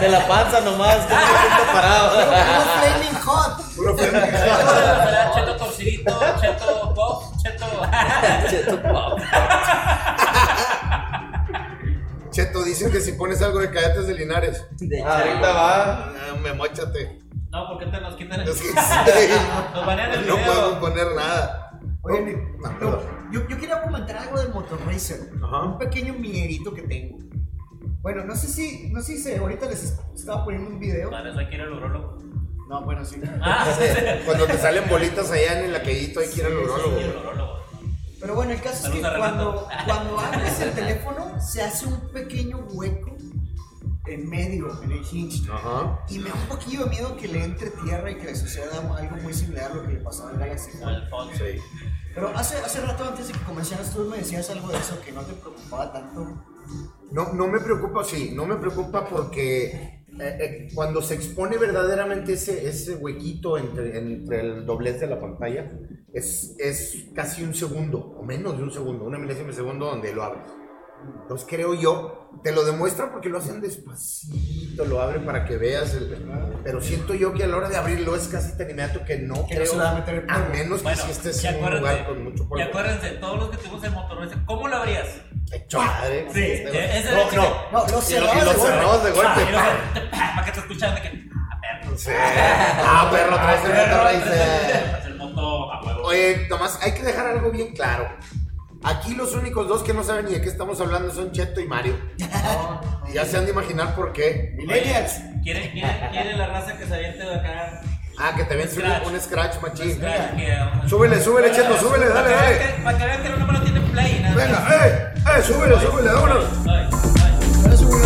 [0.00, 2.10] De la panza nomás, que no parado.
[2.10, 3.74] Como Flaming Hot.
[3.76, 5.34] Puro Flaming Hot.
[5.34, 8.82] Cheto torcidito, cheto pop, cheto.
[8.82, 9.20] pop.
[12.30, 15.92] Cheto, dicen que si pones algo de cadetes de Linares, Ahorita va.
[16.04, 17.18] ah, me mochate.
[17.50, 18.54] No, porque te nos quitan el.
[18.54, 18.64] Sí,
[19.74, 20.52] Nos banean el no video.
[20.52, 21.67] puedo poner nada.
[22.08, 23.00] Oye, no, perdón.
[23.32, 25.30] yo, yo quería comentar algo del Motor Racer.
[25.42, 25.64] Ajá.
[25.64, 27.18] Un pequeño mierito que tengo.
[28.00, 31.10] Bueno, no sé si, no sé si ahorita les estaba poniendo un video.
[31.10, 32.18] Para eso hay que ir al urólogo.
[32.68, 33.20] No, bueno, sí.
[33.42, 34.04] Ah, sí, sí.
[34.24, 37.58] Cuando te salen bolitas allá en el aquellito, hay que ir al urólogo.
[38.20, 42.66] Pero bueno, el caso es que cuando, cuando abres el teléfono, se hace un pequeño
[42.72, 43.16] hueco
[44.06, 45.50] en medio, en el hinge.
[45.50, 46.04] Ajá.
[46.08, 48.78] Y me da un poquillo de miedo que le entre tierra y que le suceda
[48.96, 50.70] algo muy similar a lo que le pasaba al Galaxy
[51.10, 51.32] fondo.
[51.34, 51.60] Sí.
[52.18, 55.12] Pero hace, hace rato antes de que comenzaras tú me decías algo de eso que
[55.12, 56.26] no te preocupaba tanto.
[57.12, 62.32] No, no me preocupa, sí, no me preocupa porque eh, eh, cuando se expone verdaderamente
[62.32, 65.70] ese, ese huequito entre, entre el doblez de la pantalla,
[66.12, 70.12] es, es casi un segundo, o menos de un segundo, una milésima de segundo donde
[70.12, 70.42] lo abres.
[71.22, 74.34] Entonces creo yo, te lo demuestra porque lo hacen despacito,
[74.84, 76.16] lo abren para que veas, el-
[76.64, 79.34] pero siento yo que a la hora de abrirlo es casi tan inmediato que no
[79.34, 81.46] Que no creo, se va a meter el a menos que Bueno, si estés y
[81.46, 82.64] en un lugar con mucho y polvo.
[82.64, 85.06] acuérdense, todos los que tuvimos el motor, ¿cómo lo abrías?
[85.52, 86.26] Hecho madre.
[86.32, 89.42] Sí, ese no, el no, No, lo y lo, cerrabas y lo de de golpe.
[90.10, 91.08] Para que te escucharan de que.
[91.34, 91.96] Ah, perro.
[91.98, 92.10] Sí.
[92.14, 94.08] Ah, perro, traes el Perro, motor.
[96.04, 98.08] Oye, nomás hay que dejar algo bien claro.
[98.84, 101.66] Aquí los únicos dos que no saben ni de qué estamos hablando son Cheto y
[101.66, 101.98] Mario.
[103.08, 104.54] Y ya se han de imaginar por qué.
[104.56, 105.14] Millennials.
[105.42, 107.80] ¿Quiere, quiere, quiere la raza que se aviente de acá?
[108.20, 109.06] Ah, que te ven Scratch.
[109.06, 109.96] un, scratch machín.
[109.98, 112.56] Claro que- Súbele, súbele, Cheto, súbele, dale, dale.
[112.82, 114.20] Para que vean que no me lo tiene play.
[114.22, 114.34] nada.
[114.34, 116.44] Venga, eh, eh, súbele, súbele, vámonos.
[116.66, 116.88] Ay,
[117.22, 117.62] ay.
[117.64, 117.98] Ahora subo.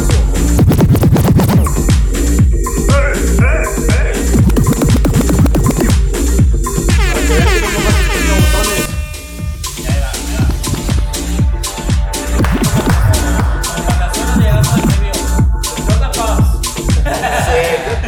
[3.38, 4.11] Ya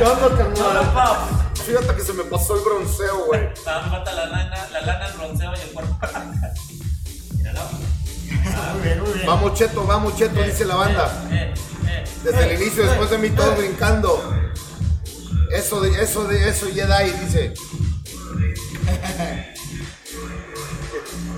[0.05, 0.85] ¿qué onda, carnal?
[1.55, 3.49] Fíjate que se me pasó el bronceo, güey.
[3.67, 5.99] Nada más falta la lana, la lana, el bronceo y el cuerpo.
[7.37, 7.61] Míralo.
[8.73, 9.27] Muy bien, muy bien.
[9.27, 11.27] Vamos, Cheto, vamos, Cheto, dice la banda.
[11.31, 11.55] Eh,
[11.87, 12.05] eh.
[12.23, 14.23] Desde el inicio, después de mí todos brincando.
[15.51, 17.55] Eso de, eso de, eso, Jedi, dice.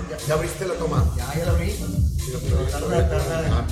[0.09, 1.05] ¿Ya, ya abriste la toma?
[1.15, 1.73] Ya, ya lo abrí.
[2.71, 3.47] Tarda, tarda.
[3.51, 3.65] Ah.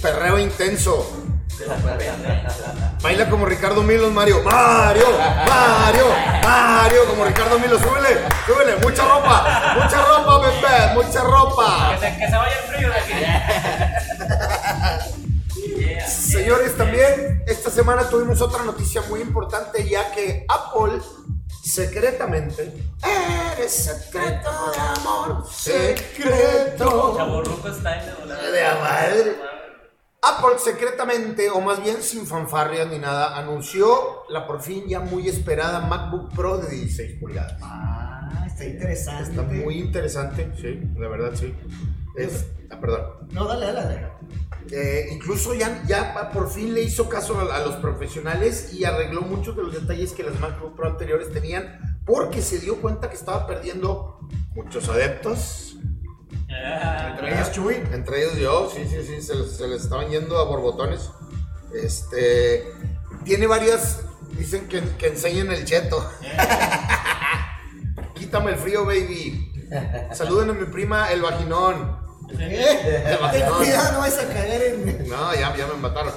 [0.00, 1.10] Perreo intenso.
[3.02, 4.42] Baila como Ricardo Milos, Mario.
[4.42, 5.06] Mario,
[5.46, 6.06] Mario,
[6.42, 7.80] Mario, como Ricardo Milos.
[7.80, 8.76] Súbele, súbele.
[8.76, 11.90] Mucha ropa, mucha ropa, Pepe, mucha ropa.
[11.94, 13.12] Que se, que se vaya el frío de aquí.
[15.78, 21.00] Yeah, Señores, también esta semana tuvimos otra noticia muy importante ya que Apple
[21.64, 22.72] secretamente
[23.52, 28.42] eres secreto de amor secreto Chaborruco está en volada.
[28.50, 29.36] de la madre
[30.22, 35.28] Apple secretamente o más bien sin fanfarrias ni nada anunció la por fin ya muy
[35.28, 39.30] esperada MacBook Pro de 16 pulgadas Ah, está interesante.
[39.30, 41.54] está muy interesante sí la verdad sí
[42.16, 44.08] es ah, perdón No, dale, dale, dale.
[44.70, 49.22] Eh, incluso ya, ya por fin le hizo caso a, a los profesionales y arregló
[49.22, 53.16] muchos de los detalles que las MacBook Pro anteriores tenían porque se dio cuenta que
[53.16, 54.18] estaba perdiendo
[54.54, 55.67] muchos adeptos.
[56.48, 57.74] Entre ellos, Chuy.
[57.92, 61.10] Entre ellos yo, sí, sí, sí, se les, se les estaban yendo a borbotones.
[61.74, 62.72] Este,
[63.24, 64.00] tiene varias,
[64.32, 66.04] dicen que, que enseñen el cheto.
[68.14, 69.52] Quítame el frío, baby.
[70.14, 71.98] Saluden a mi prima, el vaginón.
[72.38, 73.02] ¿Eh?
[73.06, 73.56] El Ten vaginón.
[73.58, 75.08] cuidado, no vas a caer en.
[75.08, 76.12] No, ya, ya me mataron.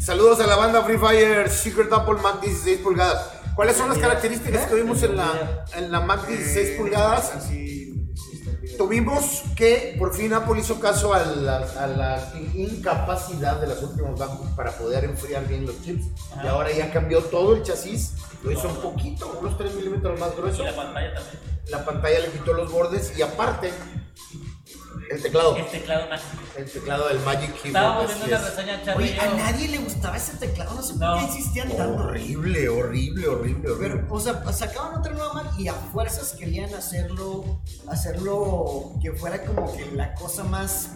[0.00, 3.30] Saludos a la banda Free Fire Secret Apple Mac 16 pulgadas.
[3.54, 7.32] ¿Cuáles son las características que vimos en la, en la Mac 16 pulgadas?
[8.80, 14.18] Tuvimos que por fin Apple hizo caso a la, a la incapacidad de las últimas
[14.18, 16.06] MacBooks para poder enfriar bien los chips.
[16.42, 20.30] Y ahora ya cambió todo el chasis, lo hizo un poquito, unos 3 milímetros más
[20.32, 20.64] Y grueso.
[20.64, 21.38] la pantalla también.
[21.68, 23.70] La pantalla le quitó los bordes y aparte
[25.10, 26.42] el teclado, El teclado mágico.
[26.56, 27.66] el teclado del Magic Keyboard.
[27.66, 28.44] Estábamos viendo una es.
[28.56, 32.02] reseña Charlie Oye, a nadie le gustaba ese teclado, no sé por qué insistían tanto.
[32.04, 33.96] Horrible, horrible, horrible, horrible.
[34.04, 39.42] Pero, o sea, sacaban otra nueva Mac y a fuerzas querían hacerlo, hacerlo que fuera
[39.44, 40.90] como que la cosa más,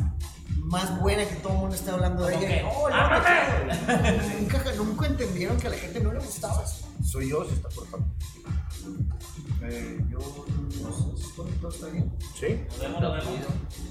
[0.58, 2.56] más buena que todo el mundo está hablando de ¿Cómo ella.
[2.56, 2.62] qué?
[2.62, 6.62] No, Ah, nunca, nunca entendieron que a la gente no le gustaba.
[7.02, 8.06] Soy yo, se está cortando.
[9.66, 12.12] Eh, yo no sé si todo, todo está bien.
[12.34, 12.64] ¿Sí?
[12.68, 13.40] Nos vemos, nos vemos.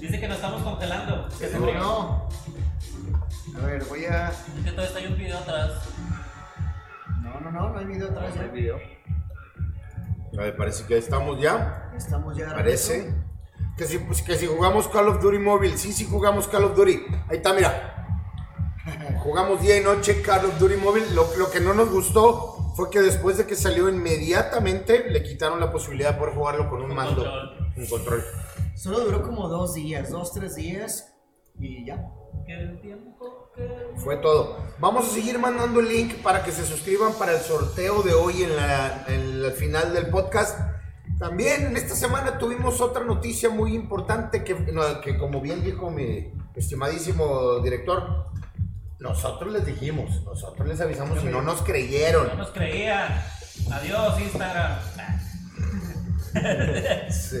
[0.00, 1.28] Dice que nos estamos congelando.
[1.38, 1.78] Que se No, frío.
[1.80, 2.28] no.
[3.56, 4.28] A ver, voy a.
[4.28, 5.72] Es que todavía está ahí un video atrás.
[7.22, 8.34] No, no, no, no hay video atrás.
[8.34, 8.42] ya.
[8.48, 8.78] video.
[10.38, 11.92] A ver, parece que estamos ya.
[11.96, 12.54] Estamos ya.
[12.54, 13.14] Parece.
[13.76, 15.76] Que si, pues, que si jugamos Call of Duty móvil.
[15.76, 17.00] Sí, sí jugamos Call of Duty.
[17.28, 17.90] Ahí está, mira.
[19.24, 21.02] Jugamos día y noche Call of Duty móvil.
[21.14, 25.60] Lo, lo que no nos gustó fue que después de que salió inmediatamente le quitaron
[25.60, 27.14] la posibilidad de poder jugarlo con un Con mando.
[27.22, 27.72] control.
[27.76, 28.24] Un control.
[28.74, 31.12] Solo duró como dos días, dos, tres días.
[31.58, 32.10] Y ya.
[32.48, 33.92] El tiempo que.
[33.96, 34.58] Fue todo.
[34.80, 38.42] Vamos a seguir mandando el link para que se suscriban para el sorteo de hoy
[38.42, 40.58] en, la, en el final del podcast.
[41.18, 45.90] También en esta semana tuvimos otra noticia muy importante que, no, que como bien dijo
[45.90, 48.26] mi estimadísimo director,
[49.04, 52.36] nosotros les dijimos, nosotros les avisamos y no nos No creyeron.
[52.38, 53.22] nos creían.
[53.72, 54.72] Adiós, Instagram.
[57.10, 57.36] Sí.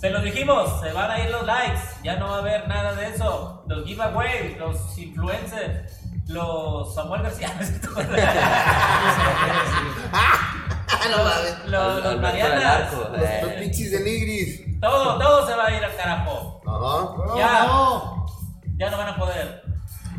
[0.00, 2.92] Se los dijimos, se van a ir los likes, ya no va a haber nada
[2.94, 3.62] de eso.
[3.68, 5.92] Los giveaways, los influencers,
[6.26, 7.52] los Samuel García,
[11.70, 14.80] no los, Marianas, Los, pinches de Nigris.
[14.80, 16.60] todo, todo se va a ir al carajo.
[16.64, 17.64] No, Ya.
[17.66, 18.26] no.
[18.78, 19.61] Ya no van a poder.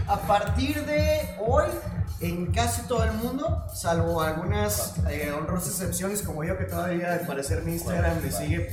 [0.07, 1.65] A partir de hoy,
[2.19, 7.21] en casi todo el mundo, salvo algunas eh, honrosas excepciones como yo, que todavía al
[7.21, 8.69] parecer mi Instagram me sigue,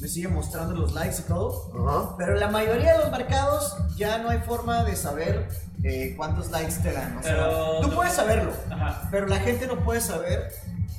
[0.00, 2.14] me sigue mostrando los likes y todo.
[2.18, 5.48] Pero la mayoría de los mercados ya no hay forma de saber
[5.82, 7.16] eh, cuántos likes te dan.
[7.18, 9.08] O sea, Pero- tú puedes saberlo, Ajá.
[9.10, 10.50] pero la gente no puede saber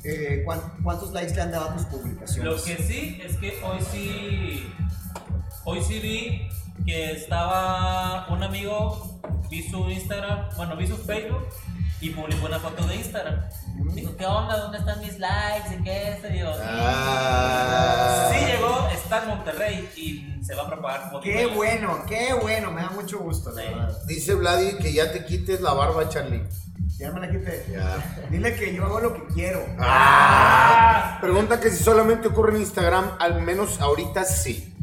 [0.03, 2.45] eh, cuán- cuántos likes le han dado a tus publicaciones.
[2.53, 4.73] Lo que sí es que hoy sí.
[5.63, 6.47] Hoy sí vi
[6.85, 9.14] que estaba un amigo,
[9.49, 11.47] vi su Instagram, bueno, vi su Facebook
[12.01, 13.39] y publicó una foto de Instagram.
[13.93, 14.57] Digo, ¿qué onda?
[14.57, 15.75] ¿Dónde están mis likes?
[15.79, 16.33] ¿Y qué es?
[16.33, 18.29] Y yo, Ah.
[18.33, 22.71] Sí llegó, está en Monterrey y se va a propagar como Qué bueno, qué bueno,
[22.71, 23.51] me da mucho gusto.
[23.51, 23.67] la Sí.
[23.69, 23.97] verdad.
[24.07, 26.43] Dice Vladi que ya te quites la barba, Charlie.
[26.97, 27.65] Ya me la quité.
[27.71, 27.97] Ya.
[28.29, 29.65] Dile que yo hago lo que quiero.
[29.79, 31.17] Ah.
[31.21, 34.74] Pregunta que si solamente ocurre en Instagram, al menos ahorita sí.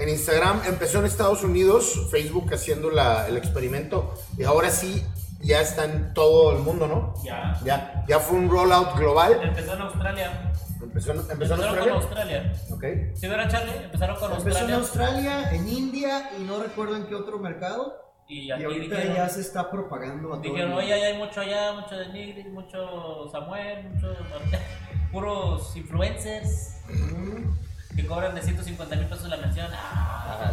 [0.00, 5.04] En Instagram empezó en Estados Unidos, Facebook haciendo la- el experimento y ahora sí
[5.40, 7.14] ya está en todo el mundo, ¿no?
[7.22, 7.58] Ya.
[7.64, 9.38] Ya, ya fue un rollout global.
[9.42, 10.52] Empezó en Australia.
[10.82, 12.52] Empezó, en- empezó en Empezaron con Australia.
[12.72, 13.10] Australia.
[13.10, 13.14] Ok.
[13.16, 13.76] ¿Sí verá Charlie?
[13.84, 15.36] Empezaron con Empezó en Australia.
[15.38, 17.94] Australia, en India y no recuerdo en qué otro mercado.
[18.26, 21.72] Y Y aquí ahorita dijeron, ya se está propagando a dijeron, oye, hay mucho allá,
[21.72, 24.06] mucho de Nigris, mucho Samuel, mucho
[25.12, 27.52] puros influencers Mm,
[27.96, 29.68] que cobran de 150 mil pesos la mención.
[29.74, 30.52] Ah,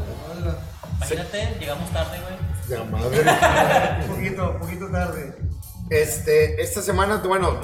[0.97, 2.35] imagínate, llegamos tarde, güey.
[2.69, 3.23] Ya madre.
[4.09, 5.35] Un poquito, un poquito tarde.
[5.89, 7.59] Este, esta semana, bueno,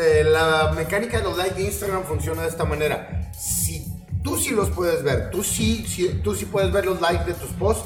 [0.00, 3.30] eh, la mecánica de los likes de Instagram funciona de esta manera.
[3.36, 3.86] Si
[4.22, 7.34] tú sí los puedes ver, tú sí, sí- tú sí puedes ver los likes de
[7.34, 7.84] tus posts,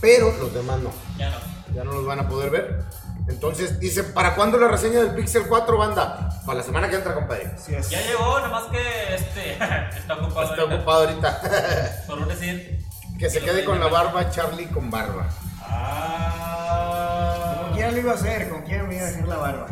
[0.00, 0.90] pero los demás no.
[1.18, 1.36] Ya no.
[1.74, 2.84] Ya no los van a poder ver.
[3.28, 6.30] Entonces dice, ¿para cuándo la reseña del Pixel 4, banda?
[6.46, 7.50] Para la semana que entra, compadre.
[7.68, 7.90] Es.
[7.90, 9.52] Ya llegó, nomás que este
[9.98, 10.50] está ocupado.
[10.50, 10.76] Está ahorita.
[10.76, 11.40] ocupado ahorita.
[12.06, 12.78] Por decir.
[13.18, 15.28] que se quede con la barba, Charlie con barba.
[15.62, 17.62] Ah.
[17.62, 18.48] ¿Con quién lo iba a hacer?
[18.48, 19.66] ¿Con quién me iba a dejar la barba?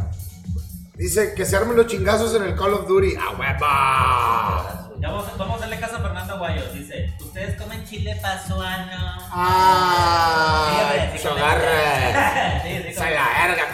[0.94, 3.14] Dice que se armen los chingazos en el Call of Duty.
[3.16, 4.83] ¡A huevo!
[5.04, 6.62] Ya vamos, vamos a darle caso a Fernando Guayo.
[6.72, 9.18] Dice: ¿Ustedes comen chile pasuano?
[9.30, 10.70] ¡Ah!
[10.70, 11.42] Sí, hombre, sí comen.
[11.42, 12.62] ¡Chogarre!
[12.64, 13.14] Sí, sí, ¡Se comen.
[13.14, 13.66] la verga,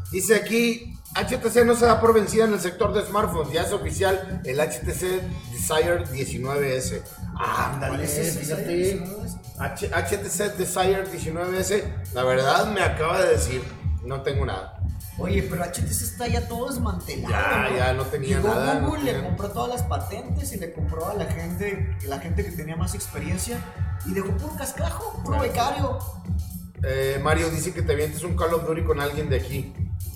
[0.10, 3.52] Dice aquí, HTC no se da por vencida en el sector de smartphones.
[3.52, 5.22] Ya es oficial el HTC
[5.52, 7.00] Desire 19S.
[7.38, 8.40] Ándale, ¿Cuál es ese?
[8.40, 9.04] fíjate.
[9.60, 13.62] H- HTC Desire 19S, la verdad me acaba de decir,
[14.02, 14.79] no tengo nada.
[15.20, 17.30] Oye, pero HTC está ya todo desmantelado.
[17.30, 20.56] Ya, ya no tenía Llegó nada, no Google, le tenía- compró todas las patentes y
[20.58, 23.58] le compró a la gente, la gente que tenía más experiencia
[24.06, 25.98] y dejó puro cascajo, puro becario.
[26.82, 29.74] Eh, Mario dice que te avientes un Call of Duty con alguien de aquí.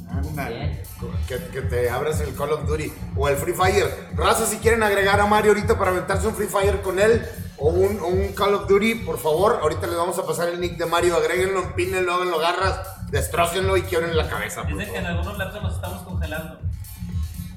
[0.08, 0.82] Ándale.
[1.28, 4.08] Que, que te abras el Call of Duty o el Free Fire.
[4.14, 7.26] Raza, si quieren agregar a Mario ahorita para aventarse un Free Fire con él
[7.58, 10.60] o un, o un Call of Duty, por favor, ahorita les vamos a pasar el
[10.60, 11.16] nick de Mario.
[11.16, 12.78] Agréguenlo, empínenlo, háganlo garras,
[13.14, 14.64] destrócenlo y quiebren la cabeza.
[14.64, 16.58] por Dice que en algunos lapsos nos estamos congelando.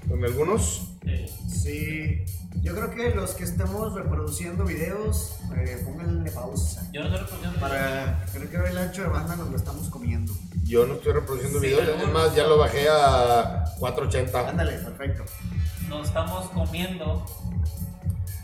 [0.07, 0.89] Con algunos.
[1.03, 1.25] Sí.
[1.49, 2.25] Sí,
[2.61, 6.87] yo creo que los que estemos reproduciendo videos, eh, pónganle pausa.
[6.93, 7.59] Yo no estoy reproduciendo.
[7.59, 10.31] Para, creo que el ancho de banda nos lo estamos comiendo.
[10.63, 14.49] Yo no estoy reproduciendo Sí, videos, es más, ya lo bajé a 480.
[14.49, 15.25] Ándale, perfecto.
[15.89, 17.25] Nos estamos comiendo.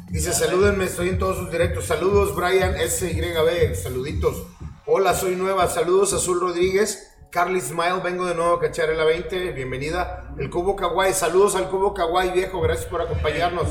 [0.10, 1.86] Dice, salúdenme, estoy en todos sus directos.
[1.86, 4.48] Saludos, Brian SYB, saluditos.
[4.96, 5.68] Hola, soy nueva.
[5.70, 7.16] Saludos, Azul Rodríguez.
[7.32, 9.54] Carly Smile, vengo de nuevo a cachar en la 20.
[9.54, 10.32] Bienvenida.
[10.38, 12.62] El Cubo Kawaii, saludos al Cubo Kawaii, viejo.
[12.62, 13.70] Gracias por acompañarnos.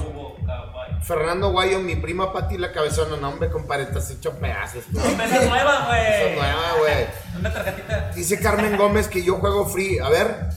[1.03, 3.17] Fernando Guayo, mi prima Pati la cabezona.
[3.19, 4.83] No, hombre, compadre, estás hecho pedazos.
[4.93, 4.99] tú.
[4.99, 6.01] Esa es nueva, güey.
[6.01, 7.07] Esa es nueva, güey.
[7.39, 8.11] Una tarjetita.
[8.17, 10.01] Dice Carmen Gómez que yo juego free.
[10.01, 10.49] A ver,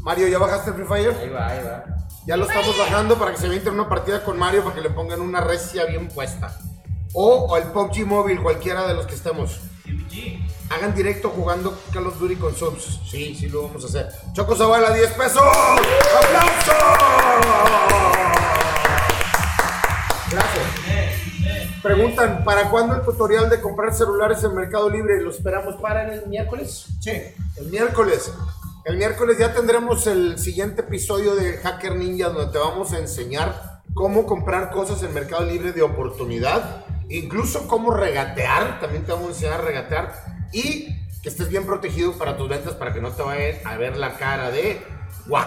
[0.00, 1.16] Mario, ¿ya bajaste el Free Fire?
[1.18, 1.84] Ahí va, ahí va.
[2.26, 4.90] Ya lo estamos bajando para que se avienten una partida con Mario para que le
[4.90, 6.54] pongan una recia bien puesta.
[7.14, 9.69] O, o el PUBG móvil, cualquiera de los que estemos.
[9.90, 10.38] CBG.
[10.70, 13.00] Hagan directo jugando Call of Duty con subs.
[13.08, 14.08] Sí, sí lo vamos a hacer.
[14.32, 15.42] Choco Zavala, 10 pesos.
[16.22, 16.74] ¡Aplausos!
[20.30, 20.80] Gracias.
[21.82, 25.20] Preguntan, ¿para cuándo el tutorial de comprar celulares en Mercado Libre?
[25.22, 26.86] ¿Lo esperamos para el miércoles?
[27.00, 27.12] Sí.
[27.56, 28.32] El miércoles.
[28.84, 33.82] El miércoles ya tendremos el siguiente episodio de Hacker Ninja donde te vamos a enseñar
[33.94, 39.30] cómo comprar cosas en Mercado Libre de oportunidad, incluso cómo regatear, también te vamos a
[39.30, 40.14] enseñar a regatear
[40.52, 43.96] y que estés bien protegido para tus ventas para que no te vayan a ver
[43.96, 44.80] la cara de
[45.28, 45.46] what.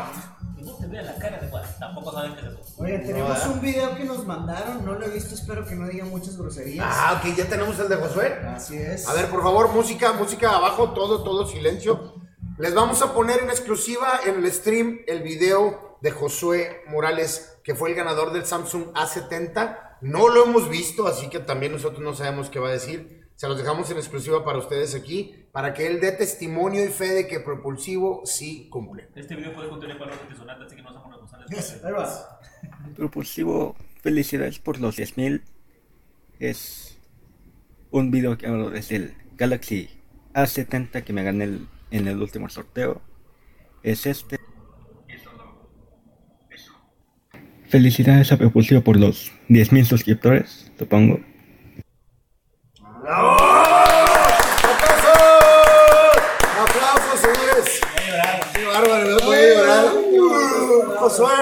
[0.56, 1.64] Que no te vea la cara de cuál.
[1.80, 2.60] Tampoco saben qué es eso.
[2.78, 6.06] Oye, tenemos un video que nos mandaron, no lo he visto, espero que no diga
[6.06, 6.86] muchas groserías.
[6.88, 8.40] Ah, ok, ya tenemos el de Josué.
[8.48, 9.08] Así es.
[9.08, 12.16] A ver, por favor, música, música abajo, todo, todo silencio.
[12.60, 17.74] Les vamos a poner en exclusiva en el stream el video de Josué Morales, que
[17.74, 19.93] fue el ganador del Samsung A70.
[20.04, 23.24] No lo hemos visto, así que también nosotros no sabemos qué va a decir.
[23.36, 27.08] Se los dejamos en exclusiva para ustedes aquí, para que él dé testimonio y fe
[27.14, 29.08] de que Propulsivo sí cumple.
[29.16, 31.88] Este video puede contener palabras antisonantes, así que no vamos a.
[31.88, 32.40] Ahí va.
[32.96, 35.42] Propulsivo, felicidades por los 10.000.
[36.40, 36.98] Es
[37.92, 39.90] un video que hablo desde el Galaxy
[40.34, 43.02] A70 que me gané el- en el último sorteo.
[43.82, 44.40] Es este.
[47.74, 51.20] Felicidades a Propulsivo por los 10.000 suscriptores, supongo.
[53.02, 53.48] ¡Aplausos!
[56.62, 57.82] ¡Aplausos, señores!
[58.54, 59.06] ¡Qué bárbaro!
[59.08, 59.86] me Voy a llorar.
[61.00, 61.34] Josué,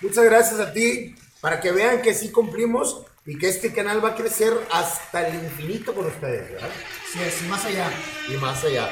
[0.00, 4.08] muchas gracias a ti para que vean que sí cumplimos y que este canal va
[4.08, 6.70] a crecer hasta el infinito con ustedes, ¿verdad?
[7.12, 7.88] Sí, es, más allá.
[8.28, 8.90] Y más allá.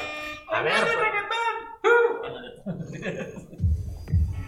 [0.53, 0.85] A ver,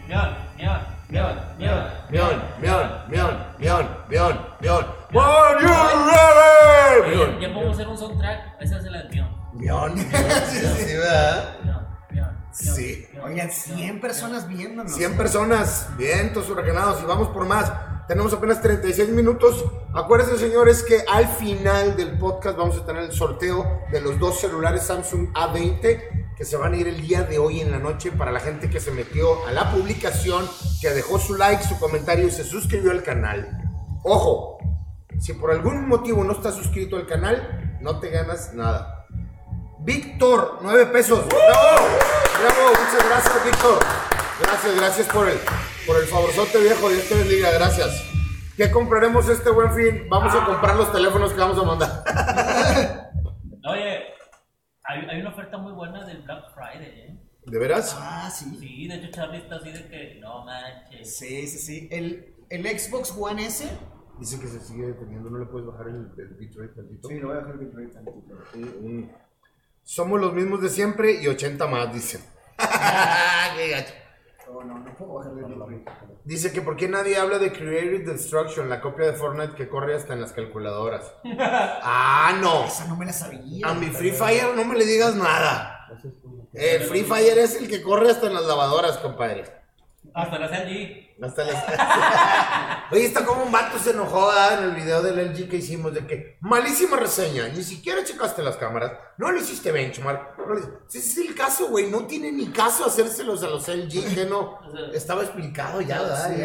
[0.07, 1.85] Mion, mion, mion, mion.
[2.11, 4.85] mion, mion, mion, mion, mion, mion.
[5.15, 5.69] Are you
[6.09, 7.17] ready?
[7.17, 7.41] Mion.
[7.41, 8.61] Ya podemos hacer un soundtrack.
[8.61, 9.29] Esa es la del mion.
[9.55, 9.97] Mion.
[9.99, 11.57] Sí, sí, ¿verdad?
[11.65, 13.07] Mion, mion, mion, Sí.
[13.13, 13.51] mion, Oigan, mion.
[13.51, 14.93] 100 personas viéndonos.
[14.93, 17.73] 100 personas, vientos huracanados y vamos por más.
[18.09, 19.67] Tenemos apenas 36 minutos.
[19.95, 24.41] Acuérdense, señores, que al final del podcast vamos a tener el sorteo de los dos
[24.41, 28.13] celulares Samsung A20 que se van a ir el día de hoy en la noche
[28.13, 30.49] para la gente que se metió a la publicación,
[30.81, 33.61] que dejó su like, su comentario y se suscribió al canal.
[34.05, 34.59] Ojo,
[35.19, 39.07] si por algún motivo no estás suscrito al canal, no te ganas nada.
[39.81, 41.27] Víctor, 9 pesos.
[41.27, 41.89] ¡Bravo!
[42.41, 42.69] ¡Bravo!
[42.71, 43.79] Muchas gracias, Víctor.
[44.41, 45.39] Gracias, gracias por el,
[45.89, 46.89] por el favorzote viejo.
[46.91, 48.05] Dios te bendiga, gracias.
[48.57, 50.07] ¿Qué compraremos este buen fin?
[50.09, 52.05] Vamos a comprar los teléfonos que vamos a mandar.
[53.65, 54.05] Oye,
[54.85, 57.19] hay, hay una oferta muy buena del Black Friday, ¿eh?
[57.47, 57.97] ¿De veras?
[57.99, 58.57] Ah, sí.
[58.61, 61.17] Sí, de hecho Charlie está así de que no manches.
[61.19, 61.89] Sí, sí, sí.
[61.91, 63.67] El, el Xbox One S.
[64.19, 67.09] Dice que se sigue deteniendo, no le puedes bajar el, el bitrate tantito.
[67.11, 68.35] lo voy a dejar el bitrate tantito.
[68.83, 69.13] Un-
[69.85, 72.21] Somos los mismos de siempre y 80 más, dicen.
[73.57, 73.95] Qué gacho.
[74.65, 75.23] No, no puedo.
[76.25, 79.95] Dice que por qué nadie habla de Creative Destruction, la copia de Fortnite que corre
[79.95, 81.15] hasta en las calculadoras.
[81.39, 82.65] ah, no.
[82.65, 83.67] Esa no me la sabía.
[83.67, 85.87] A mi Free Fire no me le digas nada.
[86.53, 89.45] El Free Fire es el que corre hasta en las lavadoras, compadre.
[90.15, 91.08] Hasta la LG.
[92.91, 94.59] Oye, está como un vato se enojó ¿verdad?
[94.59, 98.57] en el video del LG que hicimos de que malísima reseña, ni siquiera checaste las
[98.57, 100.39] cámaras, no le hiciste benchmark.
[100.39, 100.61] No le...
[100.89, 104.59] Ese es el caso, güey, no tiene ni caso hacérselos a los LG, que no.
[104.93, 106.29] Estaba explicado ya, ¿verdad?
[106.29, 106.41] Sí.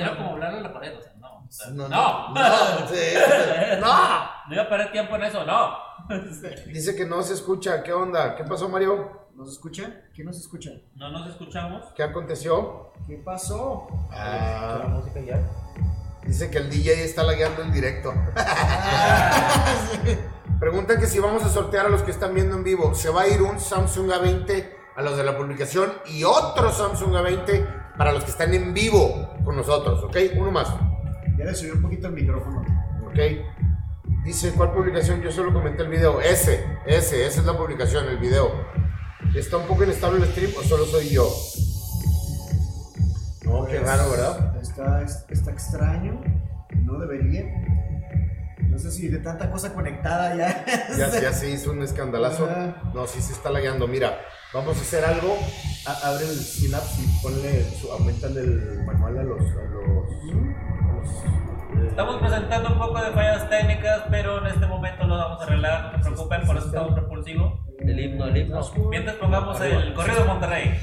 [0.00, 1.28] Era como hablarle a la pared, o sea, no.
[1.28, 2.28] o sea, No, no.
[2.34, 2.94] no, no, sí,
[3.80, 4.36] no.
[4.48, 5.85] No iba a perder tiempo en eso, no.
[6.72, 8.36] Dice que no se escucha, ¿qué onda?
[8.36, 9.26] ¿Qué pasó, Mario?
[9.34, 10.02] ¿Nos escucha?
[10.14, 10.70] ¿Quién nos escucha?
[10.94, 11.84] No nos escuchamos.
[11.94, 12.92] ¿Qué aconteció?
[13.06, 13.86] ¿Qué pasó?
[14.10, 15.40] Ah, La música ya.
[16.26, 18.14] dice que el DJ está lagueando el directo.
[20.60, 22.94] Preguntan que si vamos a sortear a los que están viendo en vivo.
[22.94, 27.12] Se va a ir un Samsung A20 a los de la publicación y otro Samsung
[27.14, 30.16] A20 para los que están en vivo con nosotros, ¿ok?
[30.38, 30.68] Uno más,
[31.36, 32.62] Ya le subí un poquito el micrófono.
[33.06, 33.18] ¿ok?
[34.26, 35.22] Dice, ¿cuál publicación?
[35.22, 36.20] Yo solo comenté el video.
[36.20, 38.50] Ese, ese, esa es la publicación, el video.
[39.34, 41.28] ¿Está un poco inestable el stream o solo soy yo?
[43.44, 44.56] No, qué Pues, raro, ¿verdad?
[44.60, 46.20] Está, está extraño.
[46.82, 47.44] No debería.
[48.68, 50.64] No sé si de tanta cosa conectada ya.
[50.98, 52.48] Ya, ya se hizo un escandalazo.
[52.94, 53.86] No, sí se está lagueando.
[53.86, 54.18] Mira,
[54.52, 55.38] vamos a hacer algo.
[55.86, 57.88] A- abre el Synapse y ponle, su,
[58.36, 59.40] el manual a los.
[59.40, 65.06] A los, a los, Estamos presentando un poco de fallas técnicas, pero en este momento
[65.06, 67.60] lo vamos a arreglar, no se preocupen, por eso estamos propulsivo.
[67.78, 68.60] El himno, el himno.
[68.90, 70.80] Mientras pongamos el corrido de Monterrey.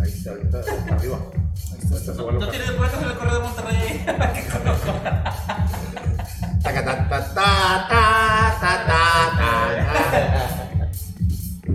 [0.00, 0.58] Ahí está, ahorita,
[0.92, 1.18] arriba.
[2.38, 4.04] ¿No tienes por qué el corrido de Monterrey?
[6.62, 8.98] Taca, ta, ta, ta, ta, ta, ta,
[9.38, 10.47] ta.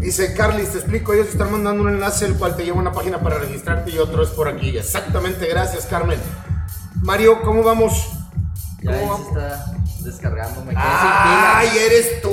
[0.03, 2.91] Dice Carly, te explico, ellos están mandando un enlace el cual te lleva a una
[2.91, 4.77] página para registrarte y otro es por aquí.
[4.77, 6.19] Exactamente, gracias Carmen.
[7.01, 8.09] Mario, ¿cómo vamos?
[8.81, 9.27] Ya ¿Cómo se vamos?
[9.29, 10.65] está descargando.
[10.65, 12.29] Me quedé ¡Ay, sin eres tú!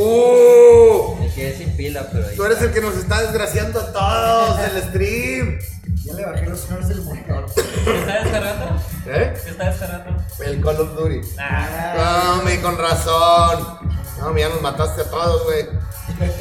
[1.17, 1.21] pila.
[1.21, 2.67] Me quedé sin pila, pero ahí Tú eres está.
[2.69, 5.59] el que nos está desgraciando a todos el stream.
[6.05, 7.47] Ya le bajé los señores del monitor.
[7.55, 8.83] ¿Qué está descargando?
[9.07, 9.35] ¿Eh?
[9.45, 10.23] ¿Qué está descargando?
[10.45, 11.21] El Call of Duty.
[11.39, 13.79] Ah, No, me con razón.
[14.21, 15.67] No, ya nos mataste a todos, güey.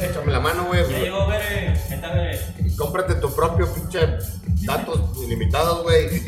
[0.02, 0.82] Échame la mano, güey.
[0.90, 1.80] ya llegó Bere.
[1.88, 2.38] ¿Qué tal, Bere?
[2.64, 4.00] Y cómprate tu propio pinche
[4.66, 6.22] datos ilimitados, güey.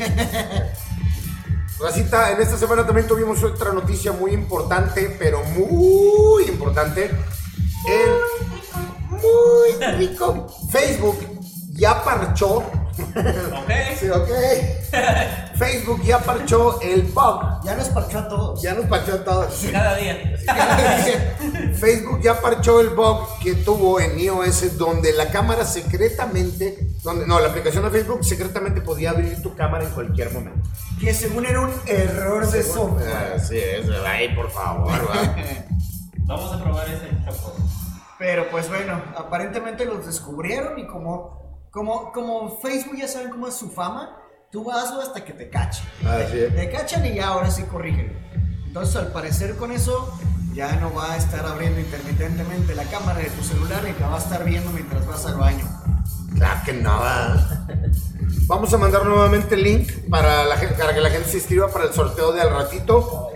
[1.79, 7.11] Racita, en esta semana también tuvimos otra noticia muy importante, pero muy importante.
[7.85, 8.11] El
[9.09, 11.19] muy rico Facebook
[11.71, 12.63] ya parchó.
[12.99, 13.71] Ok.
[13.99, 14.29] Sí, ok.
[15.55, 17.63] Facebook ya parchó el bug.
[17.63, 18.61] Ya nos parchó a todos.
[18.61, 19.65] Ya nos parchó a todos.
[19.71, 20.35] Cada día.
[21.79, 27.39] Facebook ya parchó el bug que tuvo en iOS donde la cámara secretamente, donde no,
[27.39, 30.69] la aplicación de Facebook secretamente podía abrir tu cámara en cualquier momento.
[30.99, 33.33] Que según era un error de software.
[33.35, 35.35] Así es, ay, por favor, va.
[36.25, 37.55] Vamos a probar ese choco.
[38.17, 41.42] Pero pues bueno, aparentemente los descubrieron y como,
[41.73, 44.15] como, como Facebook ya saben cómo es su fama,
[44.51, 45.83] tú hazlo hasta que te cachen.
[46.07, 46.55] Así es.
[46.55, 48.15] Te cachan y ya ahora sí corrigen.
[48.67, 50.15] Entonces al parecer con eso
[50.53, 54.15] ya no va a estar abriendo intermitentemente la cámara de tu celular y te va
[54.15, 55.67] a estar viendo mientras vas al baño.
[56.35, 56.91] Claro que no.
[56.91, 57.65] va.
[58.45, 61.85] Vamos a mandar nuevamente el link para, la para que la gente se inscriba para
[61.85, 63.32] el sorteo de al ratito.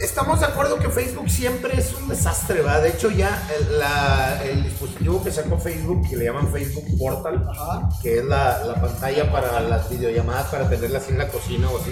[0.00, 2.78] Estamos de acuerdo que Facebook siempre es un desastre, ¿va?
[2.80, 7.44] De hecho, ya el, la- el dispositivo que sacó Facebook, que le llaman Facebook Portal,
[7.50, 7.88] Ajá.
[8.00, 11.90] que es la, la pantalla para las videollamadas, para tenerlas en la cocina o así,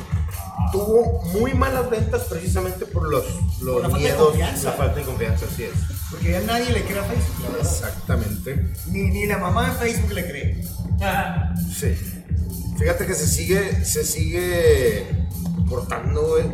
[0.70, 3.24] tuvo muy malas ventas precisamente por los,
[3.61, 5.72] los Por la miedos, la falta de confianza, así es.
[6.09, 7.57] Porque ya nadie le cree a Facebook.
[7.61, 8.68] Exactamente.
[8.86, 10.64] Ni, ni la mamá de Facebook le cree.
[11.00, 11.94] Ah, Sí.
[12.78, 15.07] Fíjate que se sigue, se sigue
[15.68, 16.44] cortando, güey.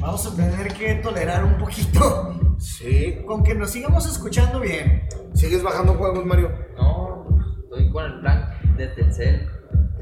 [0.00, 2.56] Vamos a tener que tolerar un poquito.
[2.58, 3.18] Sí.
[3.26, 5.08] Con que nos sigamos escuchando bien.
[5.34, 6.50] ¿Sigues bajando juegos, Mario?
[6.76, 7.24] No,
[7.64, 9.48] estoy con el plan de Telcel.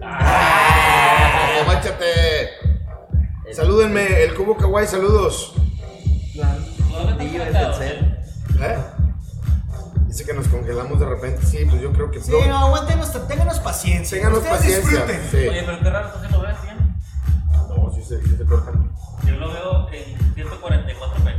[0.02, 1.62] ¡Ah!
[1.66, 2.44] ¡Máchate!
[3.46, 5.54] El- Salúdenme, el Cubo Kawaii, saludos.
[6.34, 6.56] Plan
[6.92, 8.18] ¿Dónde Dillo de estás Telcel.
[8.60, 8.76] ¿Eh?
[10.06, 11.44] Dice que nos congelamos de repente.
[11.46, 12.46] Sí, pues yo creo que Sí, no.
[12.46, 14.16] no, aguántenos, ténganos paciencia.
[14.18, 15.04] Ténganos Ustedes paciencia.
[15.06, 15.30] disfruten.
[15.30, 15.48] Sí.
[15.48, 16.56] Oye, pero qué raro está haciendo, ¿ves?
[16.62, 16.96] Bien.
[17.68, 18.90] No, sí se, sí se cortan.
[19.28, 21.34] Yo lo veo en 144p.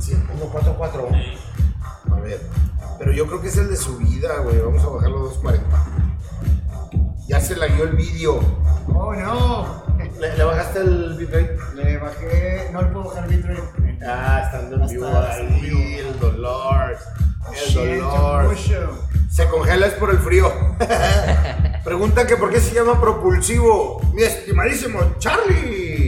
[0.00, 1.08] Sí, 144.
[1.10, 1.38] Sí.
[2.12, 2.40] A ver.
[2.98, 4.60] Pero yo creo que es el de subida, güey.
[4.60, 5.86] Vamos a bajarlo a 240.
[7.28, 8.40] Ya se la guió el vídeo.
[8.94, 9.84] Oh, no.
[10.20, 11.58] ¿Le, le bajaste el bitrate?
[11.74, 12.70] Le bajé.
[12.72, 13.98] No le puedo bajar bitrate.
[14.06, 16.96] Ah, estando en vivo en ahí, el dolor.
[17.68, 18.56] El dolor.
[19.30, 20.52] Se congela es por el frío.
[21.84, 24.00] Pregunta que por qué se llama propulsivo.
[24.14, 26.05] Mi estimadísimo Charlie.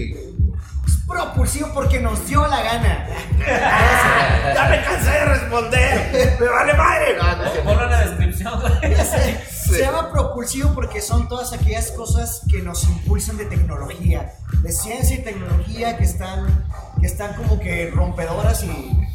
[1.09, 3.07] Propulsivo porque nos dio la gana.
[4.55, 6.37] Ya me cansé de responder.
[6.41, 7.17] Me vale madre.
[7.17, 7.65] No, no cierto.
[7.65, 9.41] Ponlo en la descripción, sé.
[9.51, 9.75] Sí.
[9.75, 14.33] Se llama propulsivo porque son todas aquellas cosas que nos impulsan de tecnología,
[14.63, 16.67] de ciencia y tecnología que están,
[17.01, 19.09] que están como que rompedoras y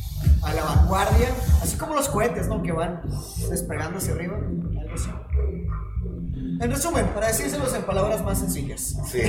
[0.43, 1.29] a la vanguardia,
[1.61, 2.61] así como los cohetes, ¿no?
[2.61, 3.01] Que van
[3.49, 5.09] despegando hacia arriba, algo así.
[6.59, 8.95] En resumen, para decírselos en palabras más sencillas.
[9.05, 9.19] Sí,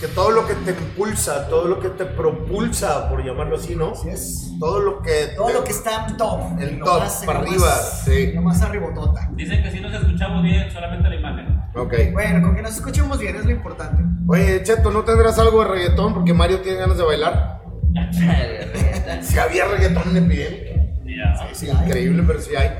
[0.00, 3.92] que todo lo que te impulsa, todo lo que te propulsa, por llamarlo así, ¿no?
[3.92, 4.50] Así es.
[4.58, 5.28] Todo lo que.
[5.36, 6.40] Todo te- lo que está top.
[6.60, 8.32] El lo top, más- para lo arriba, más- sí.
[8.32, 9.28] Lo más arribotota.
[9.34, 11.62] Dicen que si nos escuchamos bien, solamente la imagen.
[11.74, 11.94] Ok.
[12.12, 14.02] Bueno, con que nos escuchemos bien es lo importante.
[14.26, 16.14] Oye, Cheto, ¿no tendrás algo de reggaetón?
[16.14, 17.58] Porque Mario tiene ganas de bailar.
[19.22, 20.92] Si había reggaetón en epidemia.
[21.04, 21.54] Ya.
[21.54, 21.86] Sí, hay.
[21.86, 22.70] Increíble, pero sí hay.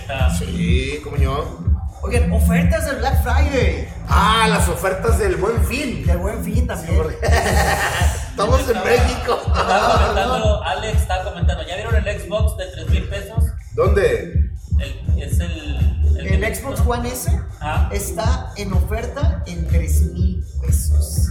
[0.00, 0.30] Neta.
[0.34, 1.58] Sí, como yo.
[2.02, 3.86] Oigan, ofertas del Black Friday.
[4.08, 6.06] Ah, las ofertas del buen fin.
[6.06, 6.98] Del buen fin también.
[8.30, 9.38] Estamos en México.
[9.46, 13.44] Estaba comentando, Alex está comentando, ¿ya vieron el Xbox de 3 mil pesos?
[13.74, 14.50] ¿Dónde?
[14.78, 16.16] El, es el...
[16.16, 17.30] El Xbox One S
[17.60, 21.28] Ah, es está en oferta en 3 mil pesos.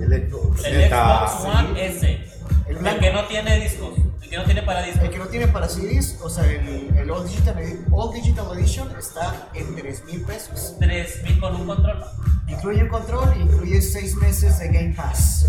[0.00, 0.64] El Xbox.
[0.64, 0.88] El.
[0.88, 2.31] Xbox One S.
[2.66, 3.94] El El, que no tiene discos.
[4.22, 5.02] El que no tiene para discos.
[5.04, 7.56] El que no tiene para CDs, o sea, el, el All, Digital,
[7.90, 10.76] All Digital Edition está en 3 mil pesos.
[10.78, 12.04] 3000 con un control.
[12.48, 15.46] Incluye un control, incluye 6 meses de Game Pass.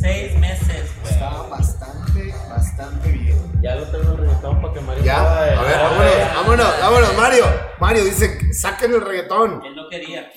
[0.00, 1.12] Seis meses, güey.
[1.12, 3.60] Está bastante, bastante bien.
[3.60, 7.16] Ya lo tengo el reggaetón para que Mario Ya, pueda- a ver, vámonos, vámonos, vámonos,
[7.16, 7.44] Mario.
[7.80, 9.60] Mario dice, saquen el reggaetón.
[9.66, 10.30] Él no quería.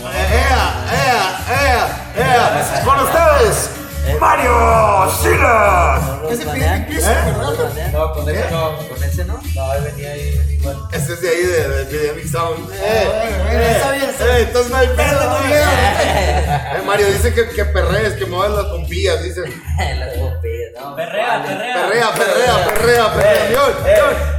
[0.00, 2.84] ¡Ea, ea, ea, ea!
[2.84, 3.70] Con ustedes,
[4.20, 6.02] Mario Silas.
[6.30, 7.90] Ese pide Chris, ¿verdad?
[7.92, 8.76] No, con ese no.
[8.88, 9.40] ¿Con ese no?
[9.54, 10.76] No, él venía ahí igual.
[10.92, 12.70] Este es de ahí, de, de Epidemic Sound.
[12.72, 13.08] ¡Eh!
[13.50, 14.44] ¡Eh!
[14.46, 15.52] Entonces no hay pedo, no hay.
[15.52, 19.40] Eh, Mario dice que, que perrees, que muevas las pompillas, dice.
[19.78, 20.96] Las bombillas, no.
[20.96, 21.48] Perrea, vale.
[21.48, 21.74] perrea.
[21.74, 23.48] Perrea, perrea, perrea, perrea.
[23.50, 23.72] León,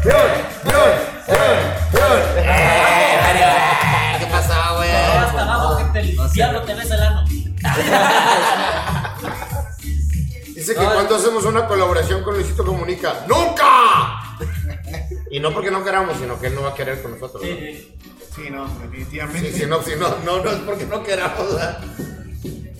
[0.03, 0.31] león,
[0.65, 1.11] león.
[2.37, 3.47] ¡Eh, Mario!
[4.19, 4.89] ¿Qué pasa, güey?
[4.91, 7.25] No, hasta abajo que te, el diablo te ves el ano.
[10.61, 14.37] Dice que cuando hacemos una colaboración con Luisito Comunica, ¡Nunca!
[15.31, 17.41] Y no porque no queramos, sino que él no va a querer con nosotros.
[17.41, 17.57] Sí, ¿no?
[17.57, 17.95] sí.
[18.35, 19.51] Sí, no, definitivamente.
[19.51, 21.49] Sí, sí, no, sí, no, no, no es porque no queramos.
[21.49, 21.79] ¿verdad?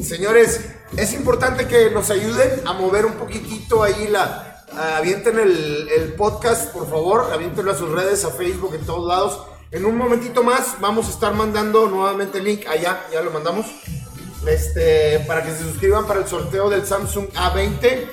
[0.01, 0.61] Señores,
[0.95, 4.63] es importante que nos ayuden a mover un poquitito ahí la.
[4.77, 9.07] a- avienten el, el podcast, por favor, aviéntenlo a sus redes, a Facebook, en todos
[9.07, 9.41] lados.
[9.71, 13.65] En un momentito más vamos a estar mandando nuevamente el link allá, ya lo mandamos.
[14.47, 18.07] Este, para que se suscriban para el sorteo del Samsung A20.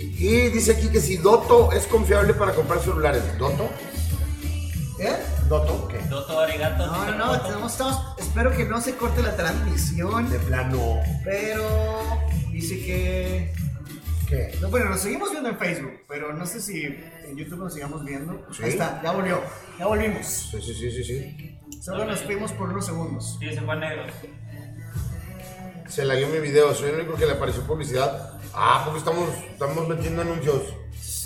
[0.00, 3.22] Y dice aquí que si Doto es confiable para comprar celulares.
[3.38, 3.68] ¿Doto?
[4.98, 5.16] ¿Eh?
[5.48, 5.86] ¿Doto?
[5.88, 5.98] ¿Qué?
[6.08, 6.86] Doto Arigato.
[6.86, 10.96] No, no, no, estamos, estamos- espero que no se corte la transmisión, De plano.
[11.24, 12.18] pero
[12.52, 13.52] dice que...
[14.28, 14.58] ¿Qué?
[14.60, 18.04] No, bueno, nos seguimos viendo en Facebook, pero no sé si en YouTube nos sigamos
[18.04, 18.46] viendo.
[18.52, 18.62] Sí.
[18.64, 19.40] Ahí está, ya volvió,
[19.78, 20.26] ya volvimos.
[20.26, 21.58] Sí, sí, sí, sí, sí.
[21.80, 23.38] Solo nos fuimos por unos segundos.
[23.40, 24.02] Sí, se fue negro.
[25.88, 28.32] Se la dio mi video, soy el único que le apareció publicidad.
[28.54, 30.62] Ah, porque estamos, estamos metiendo anuncios.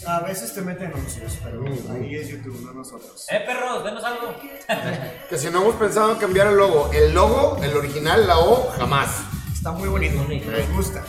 [0.07, 1.93] A veces te meten anuncios, pero Mm.
[2.03, 3.25] ahí es YouTube, no nosotros.
[3.31, 4.35] Eh, perros, denos algo.
[5.29, 6.91] Que si no hemos pensado en cambiar el logo.
[6.93, 9.09] El logo, el original, la O, jamás.
[9.53, 11.05] Está muy bonito, nos gusta.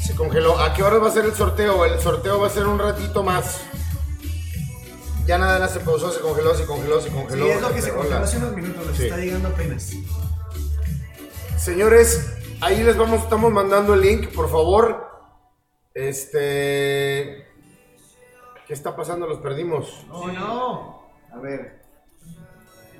[0.00, 0.58] Se congeló.
[0.60, 1.84] ¿A qué hora va a ser el sorteo?
[1.84, 3.60] El sorteo va a ser un ratito más.
[5.26, 7.46] Ya nada, nada se pausó, se congeló, se congeló, se congeló.
[7.46, 9.04] Sí, es lo que se congeló hace unos minutos, les Sí.
[9.04, 9.90] está llegando apenas.
[11.56, 12.26] Señores,
[12.60, 15.10] ahí les vamos, estamos mandando el link, por favor.
[15.94, 17.46] Este.
[18.66, 19.26] ¿Qué está pasando?
[19.26, 20.04] Los perdimos.
[20.10, 21.04] Oh, no.
[21.32, 21.82] A ver,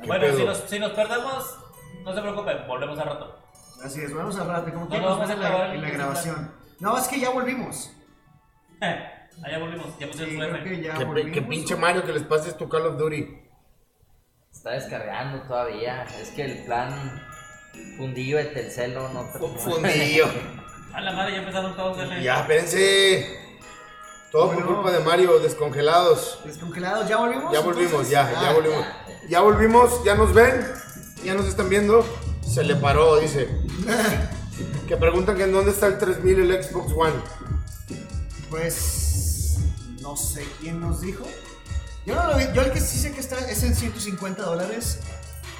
[0.00, 1.58] ¿Qué Bueno, si nos, si nos perdemos,
[2.04, 3.38] no se preocupen, volvemos al rato.
[3.82, 6.52] así es, vamos a rato, como que No, no, vamos a la, en la grabación.
[6.80, 7.92] No, es que ya volvimos.
[8.80, 10.64] Allá volvimos, ya Sí, pusieron su creo F.
[10.64, 11.32] que ya Que, volvimos.
[11.32, 13.38] que pinche Mario que les pases tu Call of Duty.
[14.52, 16.02] Está descargando todavía.
[16.20, 17.22] Es que el plan
[17.96, 19.08] fundillo de Telcel no
[19.58, 20.26] Fundillo.
[20.94, 23.38] A la madre, ya empezaron todos de ya, espérense.
[24.30, 24.74] Todo por Bueno.
[24.76, 26.38] culpa de Mario, descongelados.
[26.44, 27.52] Descongelados, ¿ya volvimos?
[27.52, 28.10] Ya volvimos, entonces?
[28.12, 28.86] ya, ya Ah, volvimos.
[29.28, 30.66] Ya volvimos, ya nos ven,
[31.24, 32.04] ya nos están viendo.
[32.46, 33.48] Se le paró, dice.
[34.86, 37.14] Que preguntan que en dónde está el 3000 el Xbox One.
[38.50, 39.56] Pues
[40.00, 41.24] no sé quién nos dijo.
[42.06, 45.00] Yo no lo vi, yo el que sí sé que está es en 150 dólares,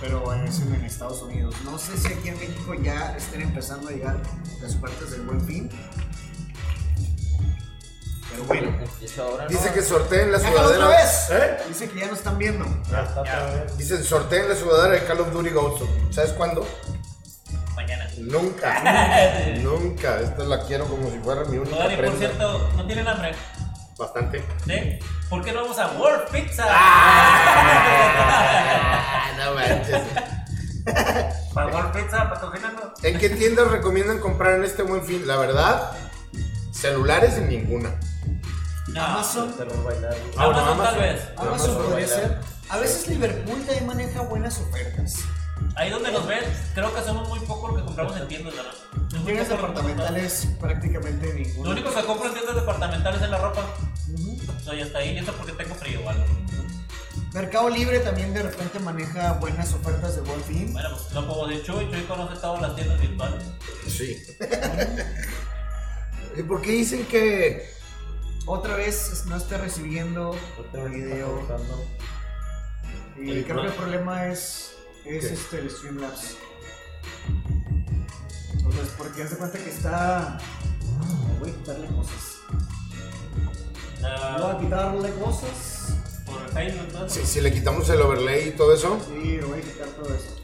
[0.00, 1.54] pero es en, en Estados Unidos.
[1.64, 4.16] No sé si aquí en México ya estén empezando a llegar
[4.60, 5.70] las ofertas del buen fin.
[8.30, 8.72] Pero bueno,
[9.20, 9.48] ahora, ¿no?
[9.50, 10.86] Dice que sorteen la ¡Ya sudadera.
[10.86, 11.28] otra vez!
[11.30, 11.56] ¿Eh?
[11.68, 12.64] Dice que ya nos están viendo.
[13.76, 15.84] Dicen sorteen la sudadera de Call of Duty Ghost.
[16.10, 16.66] ¿Sabes cuándo?
[17.76, 18.08] Mañana.
[18.18, 18.82] Nunca.
[19.62, 20.20] Nunca.
[20.20, 23.34] Esta la quiero como si fuera mi única por cierto, ¿no tienen hambre?
[23.98, 24.44] Bastante.
[24.66, 24.98] ¿Sí?
[25.28, 26.66] ¿Por qué no vamos a World Pizza?
[26.68, 28.10] Ah,
[29.38, 30.02] no manches.
[31.54, 32.92] Para World Pizza, patrocinando.
[33.02, 35.26] ¿En qué tiendas recomiendan comprar en este buen fin?
[35.26, 35.92] La verdad,
[36.72, 37.94] celulares en ninguna.
[38.88, 39.02] No.
[39.02, 41.22] Amazon, bueno, Amazon tal vez.
[41.36, 42.38] Amazon podría ser.
[42.68, 45.20] A veces Liverpool también maneja buenas ofertas.
[45.76, 46.44] Ahí donde nos ven,
[46.74, 48.72] creo que somos muy pocos los que compramos en tiendas, ¿verdad?
[49.16, 51.64] Muy Tiendas departamentales prácticamente compramos.
[51.64, 53.64] Lo único que compro en tiendas departamentales es la ropa.
[54.12, 54.38] Ujú.
[54.66, 55.10] No, ya está ahí.
[55.10, 56.24] Y eso porque tengo frío o algo.
[57.32, 60.72] Mercado Libre también de repente maneja buenas ofertas de buen fin.
[60.72, 61.90] Bueno, pues no puedo decir Chuy.
[61.90, 63.42] Chuy conoce todas las tiendas virtuales.
[63.88, 64.22] Sí.
[66.36, 67.68] ¿Y por qué dicen que
[68.46, 70.36] Otra vez no está recibiendo
[70.74, 71.46] el video.
[73.16, 74.73] Y El creo que el pro- problema es,
[75.04, 75.32] es ¿Qué?
[75.34, 76.36] este, el Streamlabs.
[78.66, 80.38] O sea, es porque haz de cuenta que está.
[81.40, 82.38] Voy a quitarle cosas.
[84.00, 85.94] Voy a Ah, quitarle cosas.
[86.26, 87.08] por todo.
[87.08, 88.98] Si, si le quitamos el overlay y todo eso.
[89.06, 90.34] Sí, lo voy a quitar todo eso.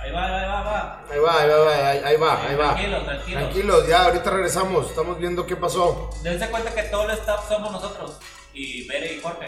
[0.00, 1.04] Ahí va, ahí va, ahí va.
[1.12, 2.74] Ahí va, ahí va, ahí, ahí va, ahí va.
[2.74, 3.38] Tranquilo, tranquilo.
[3.40, 4.86] Tranquilos, ya, ahorita regresamos.
[4.88, 6.10] Estamos viendo qué pasó.
[6.22, 8.18] Dense cuenta que todo el staff somos nosotros.
[8.54, 9.46] Y Bere y Jorge.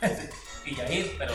[0.66, 1.34] y Yair, pero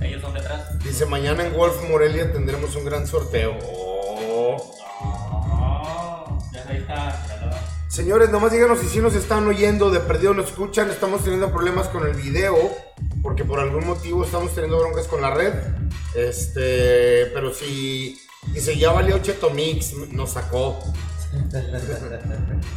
[0.00, 0.78] ellos son detrás.
[0.82, 3.56] Dice, mañana en Wolf Morelia tendremos un gran sorteo.
[3.62, 4.56] Oh.
[5.00, 7.24] Oh, ya ahí está.
[7.88, 11.88] Señores, nomás díganos si sí nos están oyendo, de perdido nos escuchan, estamos teniendo problemas
[11.88, 12.56] con el video,
[13.22, 15.54] porque por algún motivo estamos teniendo broncas con la red.
[16.14, 18.20] Este, pero si
[18.52, 20.78] dice ya valió Cheto Mix, nos sacó.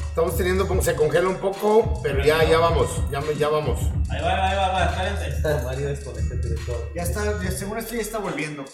[0.10, 3.80] Estamos teniendo como se congela un poco, pero ya, ya vamos, ya, me- ya vamos.
[4.10, 5.64] Ahí va, ahí va, ahí va, espérense.
[5.64, 6.91] Mario desconecta el director.
[6.95, 8.66] Ya está, ya- según esto ya está volviendo.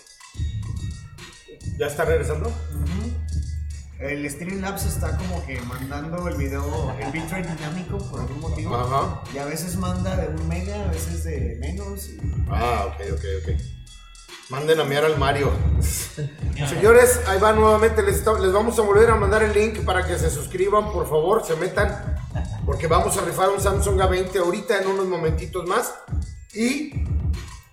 [1.77, 2.51] ¿Ya está regresando?
[3.99, 8.75] El Streamlabs está como que mandando el video, el bitrate dinámico por algún motivo.
[8.75, 9.23] Ajá.
[9.33, 12.09] Y a veces manda de un mega, a veces de menos.
[12.09, 12.19] y-
[12.49, 13.76] Ah, ok, ok, ok.
[14.49, 15.51] Manden a mirar al Mario.
[16.69, 18.01] Señores, ahí va nuevamente.
[18.01, 21.43] Les, les vamos a volver a mandar el link para que se suscriban, por favor,
[21.45, 22.17] se metan.
[22.65, 25.93] Porque vamos a rifar un Samsung A20 ahorita en unos momentitos más.
[26.53, 26.91] Y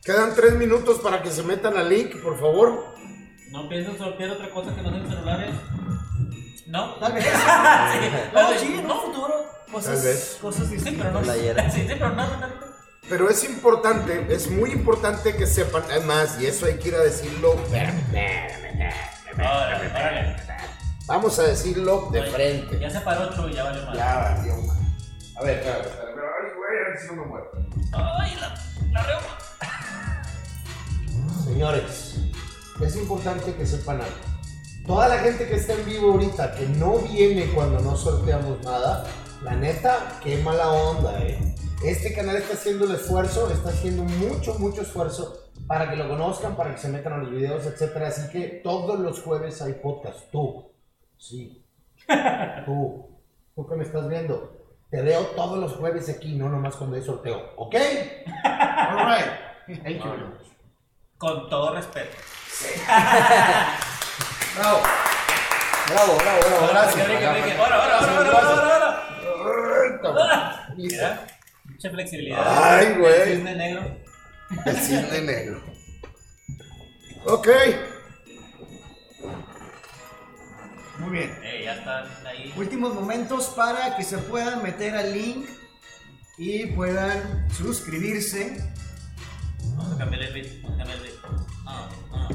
[0.05, 2.95] quedan tres minutos para que se metan al link, por favor.
[3.51, 5.55] ¿No piensan sortear otra cosa que no sean celulares?
[6.67, 6.95] ¿No?
[6.95, 7.25] Tal vez.
[7.95, 9.35] Sí, No, sí, un futuro.
[9.71, 10.39] Cosas, Tal vez.
[10.41, 11.23] cosas Sí, pero no.
[11.73, 12.74] Sí, pero no, no, no.
[13.09, 17.01] Pero es importante, es muy importante que sepan, además, y eso hay que ir a
[17.01, 17.53] decirlo.
[19.35, 20.37] Órale, órale.
[21.07, 22.79] Vamos a decirlo de frente.
[22.79, 23.95] Ya se paró Chuy, ya vale más.
[23.95, 24.97] Ya, valió, man.
[25.37, 26.19] A ver, espérame, espérame.
[26.19, 27.51] Ay, güey, a ver si no me muero.
[27.93, 28.55] Ay, la,
[28.91, 29.39] la reuma.
[31.45, 32.17] Señores,
[32.81, 34.17] es importante que sepan algo.
[34.87, 39.05] Toda la gente que está en vivo ahorita, que no viene cuando no sorteamos nada,
[39.43, 41.55] la neta, qué mala onda, eh.
[41.83, 46.55] Este canal está haciendo el esfuerzo, está haciendo mucho, mucho esfuerzo para que lo conozcan,
[46.57, 48.09] para que se metan a los videos, etcétera.
[48.09, 50.31] Así que todos los jueves hay podcast.
[50.31, 50.71] Tú,
[51.19, 51.65] sí,
[52.65, 53.09] tú,
[53.55, 54.57] tú que me estás viendo,
[54.91, 57.75] te veo todos los jueves aquí, no nomás cuando hay sorteo, ¿ok?
[58.45, 59.27] All right.
[59.83, 60.47] Thank you much.
[61.19, 62.11] Con todo respeto.
[64.57, 64.79] Bravo.
[65.87, 67.09] Bravo, bravo, bravo, gracias.
[67.59, 69.07] Ahora, ahora, ahora, ahora,
[70.03, 70.69] ahora.
[70.77, 71.27] Mira,
[71.65, 72.75] mucha flexibilidad.
[72.75, 73.35] Ay, güey.
[73.35, 73.97] Cisne negro.
[74.67, 75.63] El cisne negro.
[77.27, 77.49] Ok.
[80.99, 81.35] Muy bien.
[81.43, 82.53] Eh, ya están ahí.
[82.55, 85.47] Últimos momentos para que se puedan meter al link
[86.37, 88.57] y puedan suscribirse.
[89.77, 90.63] Vamos a cambiar el beat.
[90.63, 91.15] Vamos a cambiar el beat.
[91.67, 92.29] Ah, ah,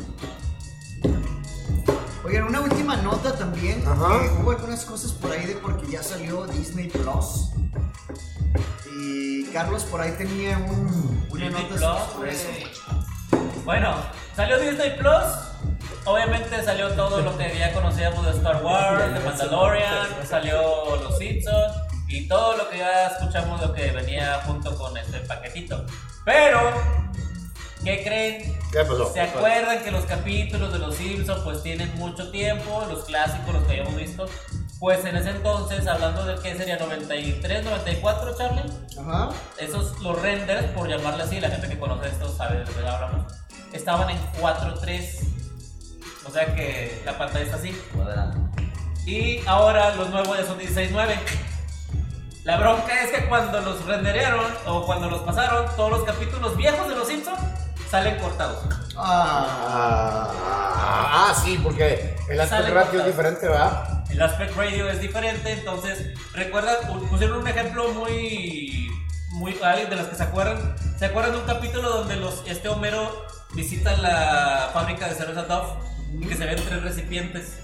[2.25, 3.81] Oigan, una última nota también.
[3.87, 4.25] Ajá.
[4.25, 7.51] Eh, hubo algunas cosas por ahí de porque ya salió Disney Plus.
[8.97, 12.47] Y Carlos por ahí tenía un, una Disney nota Plus, sobre eso.
[13.31, 13.63] güey.
[13.65, 13.95] Bueno,
[14.35, 15.23] salió Disney Plus.
[16.05, 21.73] Obviamente salió todo lo que ya conocíamos de Star Wars, de Mandalorian, salió Los Simpsons
[22.07, 25.85] y todo lo que ya escuchamos lo que venía junto con este paquetito.
[26.25, 26.59] Pero,
[27.83, 28.57] ¿qué creen?
[28.71, 29.11] ¿Qué pasó?
[29.13, 32.85] ¿Se acuerdan que los capítulos de Los Simpsons pues tienen mucho tiempo?
[32.89, 34.25] Los clásicos, los que habíamos visto.
[34.79, 38.63] Pues en ese entonces, hablando del que sería 93, 94, Charlie
[38.97, 39.29] Ajá.
[39.57, 42.87] esos los renders, por llamarle así, la gente que conoce esto sabe de lo que
[42.87, 43.33] hablamos,
[43.73, 45.19] estaban en 4.3.
[46.25, 47.77] O sea que la pantalla está así.
[49.05, 51.15] Y ahora los nuevos ya son 16.9.
[52.45, 56.87] La bronca es que cuando los renderearon o cuando los pasaron, todos los capítulos viejos
[56.87, 57.39] de los Simpsons
[57.89, 58.63] salen cortados.
[58.95, 63.98] Ah, Ah, ah, sí, porque el aspect Sale ratio es diferente, ¿verdad?
[64.09, 66.75] El aspect radio es diferente, entonces, recuerdan,
[67.09, 68.89] pusieron un ejemplo muy,
[69.31, 73.25] muy, de los que se acuerdan, ¿se acuerdan de un capítulo donde los, este Homero
[73.53, 75.73] visita la fábrica de cerveza Duff
[76.19, 77.59] y que se ven tres recipientes?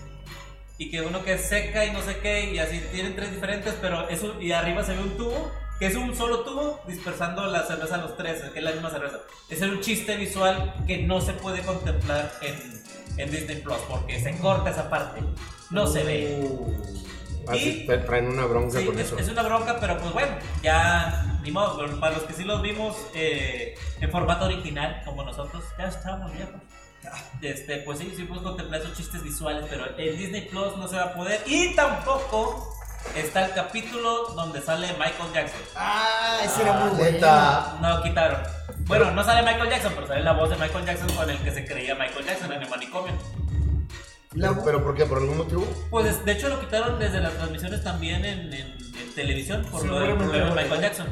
[0.78, 3.74] Y que uno que es seca y no sé qué, y así tienen tres diferentes,
[3.82, 7.64] pero eso, y arriba se ve un tubo, que es un solo tubo dispersando la
[7.64, 9.20] cerveza a los tres, que es la misma cerveza.
[9.50, 12.84] Ese es un chiste visual que no se puede contemplar en,
[13.18, 15.22] en Disney Plus, porque se corta esa parte,
[15.72, 16.49] no se ve.
[17.47, 19.18] Así Y- te traen una bronca Sí, con es, eso.
[19.20, 21.78] es una bronca, pero pues bueno, ya ni modo.
[21.99, 26.55] Para los que sí los vimos eh, en formato original, como nosotros, ya estamos viejos.
[27.41, 30.95] Este, pues sí, sí podemos contemplar esos chistes visuales, pero en Disney Plus no se
[30.95, 31.43] va a poder.
[31.45, 32.76] Y tampoco
[33.16, 35.59] está el capítulo donde sale Michael Jackson.
[35.76, 37.28] ah, ese era muy bueno.
[37.80, 38.41] No lo quitaron.
[38.88, 41.51] Bueno, no sale Michael Jackson, pero sale la voz de Michael Jackson con el que
[41.51, 43.13] se creía Michael Jackson en el manicomio.
[44.36, 45.05] La- ¿Pero por qué?
[45.05, 45.65] ¿Por algún motivo?
[45.89, 49.99] Pues de hecho lo quitaron desde las transmisiones también en, en- en televisión por lo
[49.99, 50.81] del Seguramente problema de Michael.
[50.81, 51.07] Jackson.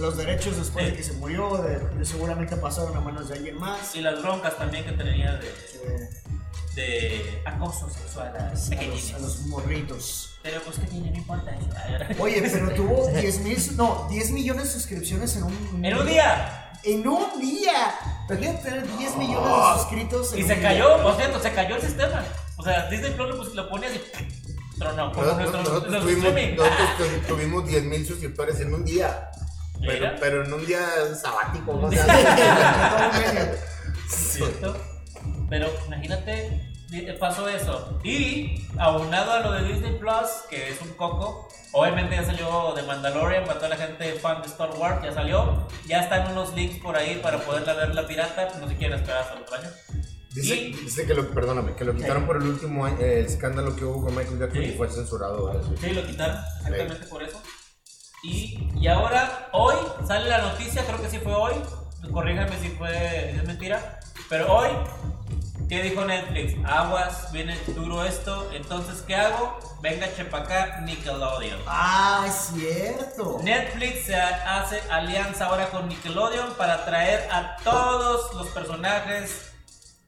[0.00, 0.90] los derechos después Sí.
[0.90, 3.94] de que se murió, de, de seguramente pasaron a manos de alguien más.
[3.94, 6.10] Y las broncas también que tenía de,
[6.74, 10.30] de acoso sexual a a, los, a los morritos.
[10.42, 12.20] Pero pues que tiene, no importa eso.
[12.22, 16.72] Oye, pero tuvo 10 mil, no, 10 millones de suscripciones en un En un día.
[16.82, 17.94] En un día.
[18.28, 21.82] Imagínate tener 10 millones de suscritos en Y se cayó, por cierto, se cayó el
[21.82, 22.24] sistema.
[22.56, 24.00] O sea, Disney Plus lo, pus- lo ponía así.
[24.78, 26.56] Tronó, como Nosotros, nuestro, nosotros nuestro tuvimos, streaming.
[26.56, 26.88] nosotros
[27.26, 29.30] tu- tuvimos 10 mil suscriptores en un día.
[29.86, 30.80] Pero, pero en un día
[31.20, 31.86] sabático, ¿no?
[31.86, 33.52] O Todo sea, un medio.
[34.08, 34.76] ¿Cierto?
[35.50, 36.73] Pero imagínate,
[37.18, 37.98] pasó eso.
[38.04, 42.82] Y aunado a lo de Disney Plus, que es un coco, obviamente ya salió de
[42.82, 45.66] Mandalorian para toda la gente fan de Star Wars, ya salió.
[45.86, 49.22] Ya están unos links por ahí para poderla ver la pirata, no se quieren esperar
[49.22, 49.68] hasta el otro año.
[50.34, 53.26] Dice, Y- dice que lo, perdóname, que lo quitaron por el último año, eh, el
[53.26, 54.68] escándalo que hubo con Michael Jackson Sí.
[54.70, 55.46] y fue censurado.
[55.46, 55.62] ¿verdad?
[55.80, 57.40] Sí, lo quitaron exactamente por eso.
[58.24, 59.76] Y, y ahora, hoy
[60.06, 61.52] sale la noticia, creo que sí fue hoy,
[62.12, 64.68] corríjame si fue es mentira, pero hoy,
[65.68, 66.54] ¿qué dijo Netflix?
[66.66, 69.58] Aguas, viene duro esto, entonces ¿qué hago?
[69.80, 71.60] Venga, chepa acá, Nickelodeon.
[71.66, 73.38] Ah, es cierto.
[73.42, 79.50] Netflix se ha- hace alianza ahora con Nickelodeon para traer a todos los personajes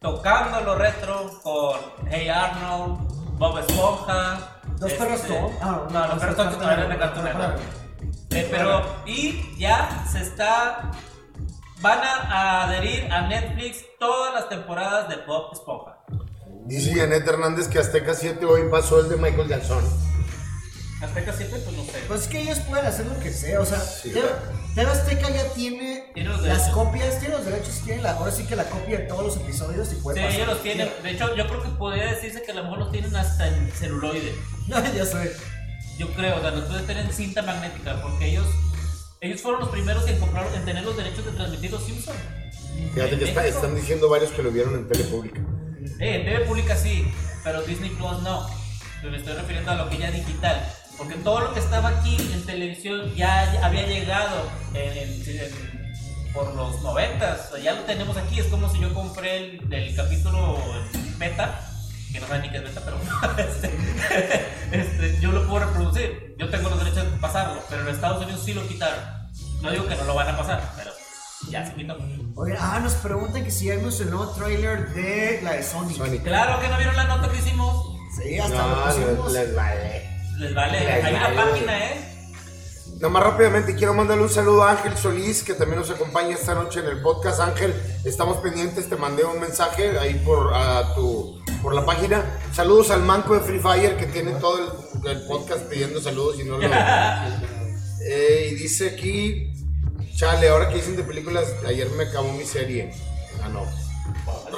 [0.00, 1.78] tocando lo retro con
[2.10, 2.98] Hey Arnold,
[3.38, 4.38] Bob Esponja.
[4.78, 5.50] Dos este- perros.
[5.60, 7.58] Ah, no, los perros tontos todavía de Cartoon Network.
[8.28, 10.90] Pero, y ya se está.
[11.80, 15.98] Van a adherir a Netflix todas las temporadas de Bob Esponja.
[16.66, 19.84] Dice Janet Hernández que Azteca 7 hoy pasó el de Michael Jackson.
[21.02, 22.02] Azteca 7, pues no sé.
[22.08, 24.36] Pues es que ellos pueden hacer lo que sea, o sea, Sí, TV claro.
[24.74, 28.64] TV Azteca ya tiene, las copias, tiene los derechos, tiene la, ahora sí que la
[28.64, 30.90] copia de todos los episodios y puede Sí, pasar ellos lo los tienen.
[31.02, 33.70] De hecho, yo creo que podría decirse que a lo mejor los tienen hasta en
[33.72, 34.34] celuloide.
[34.96, 35.36] ya sé.
[35.98, 38.46] Yo creo, o sea, los pueden tener en cinta magnética, porque ellos.
[39.20, 42.16] Ellos fueron los primeros en comprar, en tener los derechos de transmitir los Simpsons.
[42.94, 45.40] Fíjate que está- están diciendo varios que lo vieron en tele pública.
[46.00, 47.06] Eh, en TV pública sí,
[47.44, 48.46] pero Disney Plus no.
[49.02, 50.66] Me estoy refiriendo a lo que ya digital.
[50.98, 56.54] Porque todo lo que estaba aquí en televisión ya había llegado en- en- en- por
[56.54, 57.48] los noventas.
[57.50, 58.40] O sea, ya lo tenemos aquí.
[58.40, 60.58] Es como si yo compré el, el capítulo
[61.18, 61.60] beta,
[62.12, 62.98] que no saben ni qué es beta, pero
[63.38, 63.70] este,
[64.72, 66.34] este, yo lo puedo reproducir.
[66.38, 68.98] Yo tengo los derechos de pasarlo, pero en Estados Unidos sí lo quitaron.
[69.62, 70.62] No digo que no lo van a pasar,
[71.50, 71.96] ya se quitó.
[72.58, 75.96] Ah, nos preguntan que si vimos el nuevo trailer de la de Sonic.
[75.96, 76.22] Sonic.
[76.22, 77.96] Claro que no vieron la nota que hicimos.
[78.16, 79.32] Sí, hasta lo No, pusimos.
[79.32, 80.02] les, vale.
[80.38, 82.12] Les vale, Les hay una página, ¿eh?
[82.96, 86.54] Nada más rápidamente quiero mandarle un saludo a Ángel Solís, que también nos acompaña esta
[86.54, 87.40] noche en el podcast.
[87.40, 87.74] Ángel,
[88.04, 92.24] estamos pendientes, te mandé un mensaje ahí por, a tu, por la página.
[92.54, 94.58] Saludos al manco de Free Fire, que tiene todo
[95.04, 96.68] el, el podcast pidiendo saludos y no lo...
[98.08, 99.52] Eh, y dice aquí,
[100.16, 102.92] chale, ahora que dicen de películas, ayer me acabó mi serie.
[103.42, 103.62] Ah, no.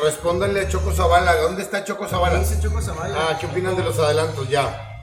[0.03, 2.39] Respóndanle a Choco Zavala, ¿dónde está Choco Zavala?
[2.39, 3.15] Dice Choco Zavala.
[3.31, 4.49] Ah, ¿qué opinan de los adelantos?
[4.49, 5.03] Ya.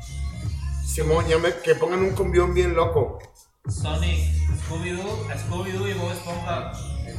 [0.86, 3.20] Simón, ya me, que pongan un combión bien loco.
[3.68, 4.20] Sonic,
[4.68, 6.72] Scooby-Doo, Scooby-Doo y Bob Esponja.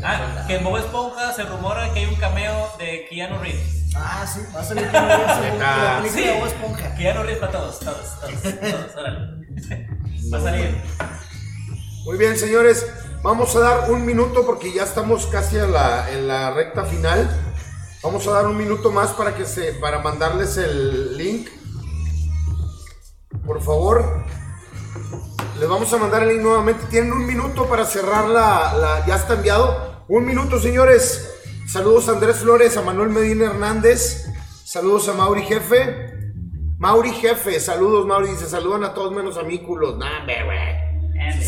[0.03, 3.93] Ah, que en Bob Esponja se rumora que hay un cameo de Keanu Reeves.
[3.97, 5.99] Ah, sí, va a salir Ah.
[5.99, 6.95] la película de Bob Esponja.
[6.95, 9.19] Keanu Reeves para todos, todos, todos, todos, órale.
[10.33, 10.83] Va a salir.
[12.05, 12.87] Muy bien, señores.
[13.23, 17.29] Vamos a dar un minuto porque ya estamos casi a la, en la recta final.
[18.03, 21.49] Vamos a dar un minuto más para que se, para mandarles el link.
[23.45, 24.25] Por favor.
[25.59, 26.87] Les vamos a mandar el link nuevamente.
[26.89, 30.05] Tienen un minuto para cerrar la, la- ya está enviado.
[30.09, 31.33] Un minuto, señores.
[31.67, 34.27] Saludos a Andrés Flores, a Manuel Medina Hernández.
[34.65, 36.13] Saludos a Mauri Jefe.
[36.79, 38.29] Mauri Jefe, saludos Mauri.
[38.31, 39.97] Dice, saludan a todos menos a mí, culos.
[39.99, 41.47] Nah, hombre, güey.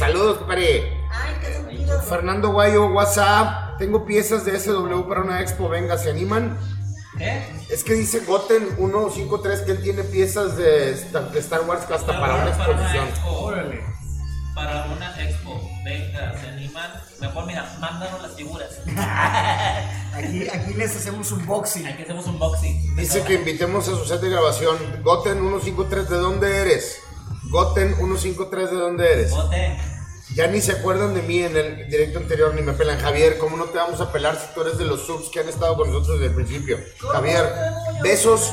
[1.09, 1.29] Compadre.
[1.29, 2.03] Ay, qué sentido.
[2.03, 3.79] Fernando Guayo, WhatsApp.
[3.79, 5.69] Tengo piezas de SW para una expo.
[5.69, 6.59] Venga, ¿se animan?
[7.17, 7.43] ¿Qué?
[7.71, 12.21] Es que dice Goten 153 que él tiene piezas de, Star- de Star Wars hasta
[12.21, 13.09] para una exposición.
[13.09, 13.29] expo.
[13.31, 13.81] Órale.
[14.55, 15.61] Para una expo.
[15.85, 16.91] Venga, se animan.
[17.21, 18.69] Mejor, mira, mándanos las figuras.
[20.15, 21.87] Aquí, aquí les hacemos un boxing.
[21.87, 22.97] Aquí hacemos un boxing.
[22.97, 24.77] Dice que invitemos a su set de grabación.
[25.03, 26.99] Goten 153, ¿de dónde eres?
[27.51, 29.31] Goten 153, ¿de dónde eres?
[29.31, 29.79] Bote.
[30.35, 32.99] Ya ni se acuerdan de mí en el directo anterior, ni me pelan.
[33.01, 35.49] Javier, ¿cómo no te vamos a pelar si tú eres de los subs que han
[35.49, 36.79] estado con nosotros desde el principio?
[37.13, 37.51] Javier,
[38.03, 38.53] besos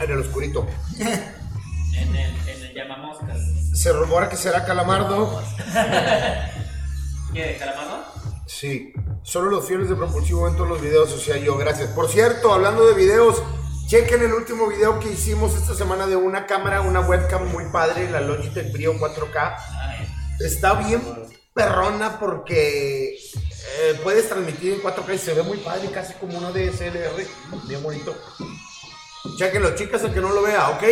[0.00, 0.66] en el oscurito.
[0.98, 3.38] En el, en el llamamoscas.
[3.74, 5.42] Se rumora que será Calamardo.
[7.34, 7.56] ¿Qué?
[7.58, 8.04] ¿Calamardo?
[8.46, 8.92] Sí,
[9.22, 11.90] solo los fieles de Propulsivo ven todos los videos, o sea, yo, gracias.
[11.90, 13.42] Por cierto, hablando de videos,
[13.86, 18.10] chequen el último video que hicimos esta semana de una cámara, una webcam muy padre,
[18.10, 19.56] la Logitech Brio 4K.
[20.40, 21.02] Está bien
[21.54, 26.50] perrona porque eh, puedes transmitir en 4K y se ve muy padre, casi como una
[26.50, 27.26] DSLR.
[27.68, 28.16] Bien bonito.
[29.36, 30.82] Chequenlo, chicas, el que no lo vea, ¿ok?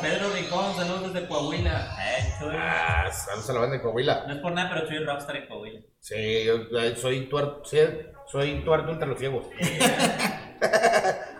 [0.00, 1.96] Pedro Rincón, saludos desde Coahuila.
[2.00, 2.34] Eh.
[2.56, 4.24] Ah, saludos a la banda de Coahuila.
[4.28, 5.80] No es por nada, pero es rockstar en Coahuila.
[5.98, 9.46] Sí, yo eh, soy tuerto, soy tuerto entre los ciegos.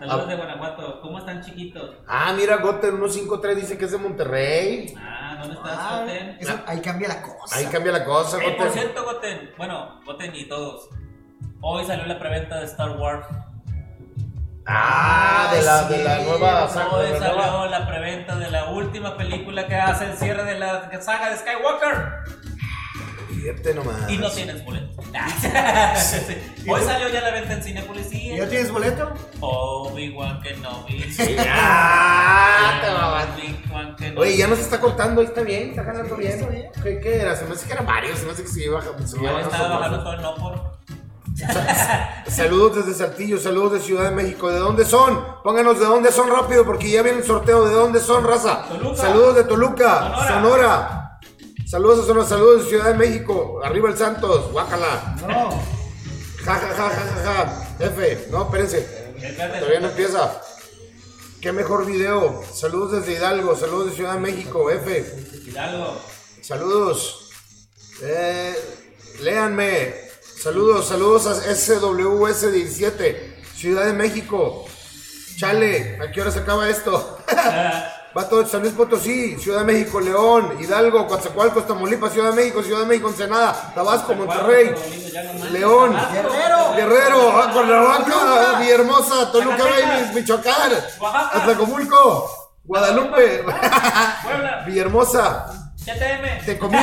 [0.07, 0.99] Saludos de Guanajuato.
[1.01, 1.91] ¿Cómo están chiquitos?
[2.07, 4.95] Ah, mira, Goten 153 dice que es de Monterrey.
[4.97, 6.37] Ah, ¿dónde estás, Ah, Goten?
[6.39, 7.55] eso- ahí cambia la cosa.
[7.57, 8.71] Ahí cambia la cosa, Eh, por Goten.
[8.73, 9.51] cierto, Goten.
[9.57, 10.89] Bueno, Goten y todos.
[11.61, 13.27] Hoy salió la preventa de Star Wars.
[14.65, 16.89] Ah, de la, de la Sí, nueva no, saga.
[16.95, 20.43] Hoy de la nueva- salió la preventa de la última película que hace el cierre
[20.45, 22.23] de la saga de Skywalker.
[23.75, 24.09] Nomás.
[24.09, 25.01] Y no tienes boleto.
[26.67, 29.11] Hoy salió ya la venta en Cinepolis ¿Y ya tienes boleto?
[29.39, 31.03] Obi-Wan Kenobi.
[31.39, 33.41] Ah, te mamaste.
[33.41, 34.21] Obi-Wan Kenobi.
[34.21, 36.31] Oye, ya nos está cortando, está bien, está ganando bien.
[36.33, 36.67] Está bien.
[36.83, 37.35] ¿Qué, qué era?
[37.35, 39.41] Se me hace que era Mario, se me hace que se iba a Ya a
[39.41, 40.71] estaba bajando todo el no por.
[42.27, 44.49] Saludos desde Saltillo, saludos de Ciudad de México.
[44.49, 45.23] ¿De dónde son?
[45.43, 47.65] Pónganos de dónde son rápido porque ya viene el sorteo.
[47.65, 48.67] ¿De dónde son, raza?
[48.67, 48.95] Toluca.
[48.95, 50.27] Saludos de Toluca, Sonora.
[50.27, 51.00] Sonora.
[51.71, 53.61] Saludos a saludos de Ciudad de México.
[53.63, 55.15] Arriba el Santos, guácala.
[55.21, 55.51] No.
[56.43, 57.85] Ja, ja, ja, ja, ja, ja.
[57.85, 59.13] F, no, espérense.
[59.37, 60.41] Todavía no empieza.
[61.39, 62.43] Qué mejor video.
[62.53, 65.15] Saludos desde Hidalgo, saludos de Ciudad de México, F.
[65.47, 65.97] Hidalgo.
[66.41, 67.29] Saludos.
[68.01, 68.53] Eh,
[69.21, 69.95] léanme.
[70.43, 73.15] Saludos, saludos a SWS17,
[73.55, 74.65] Ciudad de México.
[75.37, 77.17] Chale, ¿a qué hora se acaba esto?
[78.13, 82.61] Vato de San Luis Potosí, Ciudad de México, León, Hidalgo, Coatzacoalcos, Tamaulipas, Ciudad de México,
[82.61, 84.75] Ciudad de México, Ensenada, Tabasco, Monterrey,
[85.51, 86.73] León, Guerrero.
[86.75, 89.63] Guerrero, ah, Cuernavaca, Villahermosa, Toluca.
[89.63, 91.37] Babies, Michoacán, Oaxaca.
[91.37, 92.29] Atlacomulco,
[92.65, 93.43] Guadalupe,
[94.23, 94.63] Puebla.
[94.67, 96.45] Villahermosa, CTM.
[96.45, 96.79] Tecomil,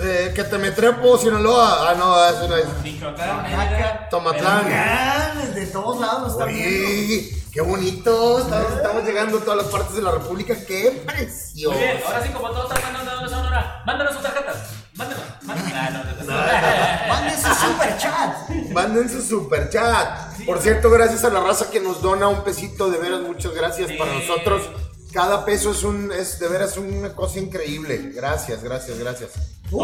[0.00, 1.90] eh, que te me trepo, Sinaloa.
[1.90, 2.66] Ah, no, eso no es.
[2.82, 3.36] Michoacán.
[3.38, 4.08] Oaxaca.
[4.10, 4.66] Tomatlán.
[4.72, 6.88] Ah, de todos lados viendo.
[6.88, 8.38] Oye, qué bonito.
[8.38, 10.54] Estamos, estamos llegando a todas las partes de la República.
[10.66, 11.74] Qué precioso.
[11.76, 14.56] Muy bien, ahora sí, como todos están mandando dónde son ahora, mándanos sus tarjetas.
[15.00, 17.08] Ah, no, no, no.
[17.08, 18.48] Manden su super chat.
[18.72, 20.44] Manden su super chat.
[20.44, 22.90] Por cierto, gracias a la raza que nos dona un pesito.
[22.90, 23.96] De veras, muchas gracias Sí.
[23.96, 24.62] para nosotros.
[25.12, 28.10] Cada peso es un, es de veras una cosa increíble.
[28.14, 29.30] Gracias, gracias, gracias.
[29.70, 29.80] ¡Uy,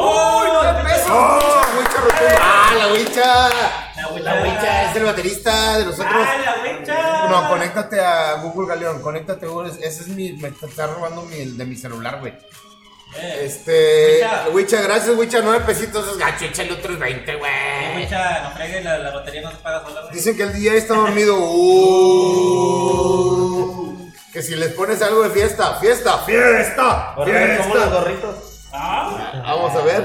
[0.52, 1.08] nueve pesos!
[1.10, 2.34] ¡Oh, Wicha Rotundo!
[2.40, 3.48] ¡Ah, la Wicha!
[3.96, 4.20] La Wicha.
[4.22, 6.08] La Wicha es el baterista de nosotros.
[6.26, 7.28] ¡Ah, la Wicha!
[7.28, 9.70] No, conéctate a Google Galeón, conéctate, Google.
[9.82, 12.32] Ese es mi, me está robando mi, de mi celular, güey.
[13.16, 14.48] Eh, Este, Wicha.
[14.52, 17.96] Wicha, gracias, Wicha, nueve pesitos, es gacho, échale otros 20, eh, güey.
[18.04, 20.00] Wicha, no fregues, la, la batería no se paga sola.
[20.02, 20.14] güey.
[20.14, 21.36] Dicen que el día está dormido.
[22.66, 23.83] Uh,
[24.34, 27.88] que si les pones algo de fiesta, fiesta, fiesta, fiesta.
[27.88, 28.34] gorritos.
[28.72, 30.00] Ah, Vamos a ver,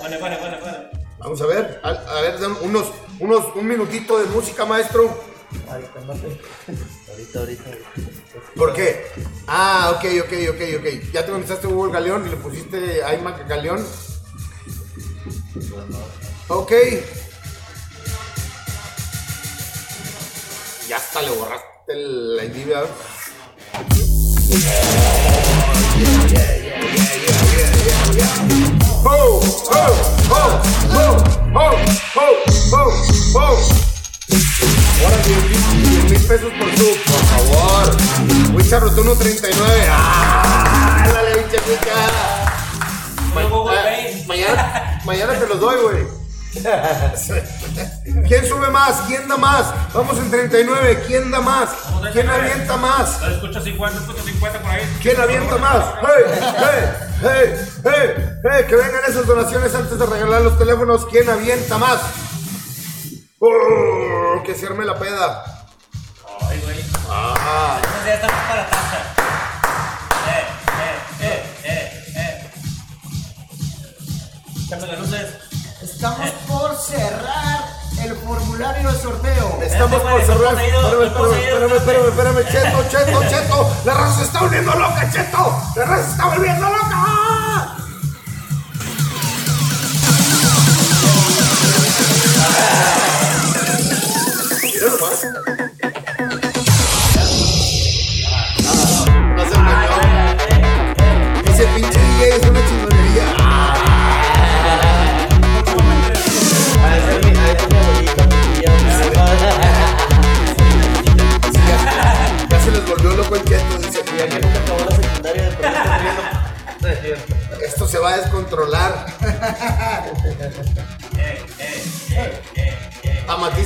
[0.00, 0.78] bueno, bueno, bueno, bueno.
[1.18, 2.86] vamos a ver, a, a ver, unos,
[3.20, 5.22] unos, un minutito de música, maestro.
[5.70, 7.70] Ahorita, ahorita, ahorita.
[8.56, 9.06] ¿Por qué?
[9.46, 11.12] Ah, ok, ok, ok, ok.
[11.12, 13.86] Ya te conectaste a Google Galeón y le pusiste iMac Galeón.
[16.48, 16.72] Ok.
[20.88, 22.72] Ya hasta le borraste el ID,
[35.04, 37.96] Ahora 10 mil 10 mil pesos por sub, por favor.
[38.54, 39.86] Wicha Rotuno 39.
[39.90, 41.04] ¡Ah!
[41.06, 41.44] ¡Dale,
[44.26, 46.25] mañana, mañana te los doy, güey.
[48.26, 49.02] ¿Quién sube más?
[49.06, 49.66] ¿Quién da más?
[49.92, 51.04] Vamos en 39.
[51.06, 51.70] ¿Quién da más?
[52.12, 52.50] ¿Quién 39.
[52.52, 53.20] avienta más?
[53.20, 54.98] Lo escucho 50, escucho 50 por ahí.
[55.02, 55.84] ¿Quién avienta más?
[56.00, 56.24] ¡Hey!
[56.40, 56.88] ¡Hey!
[57.20, 57.54] ¡Hey!
[57.84, 58.08] ¡Hey!
[58.42, 58.64] ¡Hey!
[58.68, 61.06] Que vengan esas donaciones antes de regalar los teléfonos.
[61.06, 62.00] ¿Quién avienta más?
[63.38, 64.42] ¡Oh!
[64.44, 65.44] Que se arme la peda.
[66.48, 66.84] Ay, güey.
[67.10, 67.80] Ah.
[68.06, 69.14] Ya estamos para tacha.
[70.28, 70.44] Eh,
[70.80, 72.50] eh, eh, eh, eh.
[74.66, 75.45] Échame las luces.
[75.96, 77.64] Estamos por cerrar
[78.04, 79.58] el formulario de sorteo.
[79.62, 80.62] Estamos por cerrar.
[80.62, 83.76] Espérame, me espérame, espérame, espérame, Cheto, Cheto, Cheto.
[83.86, 85.58] La raza se está volviendo loca, Cheto.
[85.74, 87.15] La raza se está volviendo loca.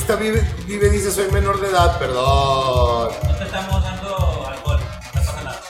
[0.00, 3.12] Amatista vive, vive dice soy menor de edad, perdón.
[3.22, 5.60] No te estamos dando alcohol, no pasa nada.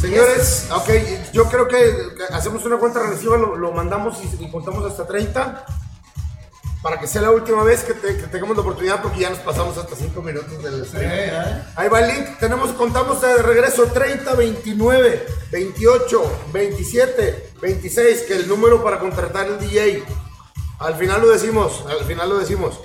[0.00, 0.88] Señores, ok,
[1.32, 1.94] yo creo que
[2.32, 5.64] hacemos una cuenta regresiva, lo, lo mandamos y, y contamos hasta 30
[6.90, 9.38] para que sea la última vez que, te- que tengamos la oportunidad porque ya nos
[9.38, 11.08] pasamos hasta 5 minutos del stream.
[11.08, 11.62] ¿eh?
[11.76, 18.48] Ahí va el link, tenemos, contamos de regreso 30, 29, 28, 27, 26, que el
[18.48, 20.02] número para contratar el DJ.
[20.80, 22.80] Al final lo decimos, al final lo decimos.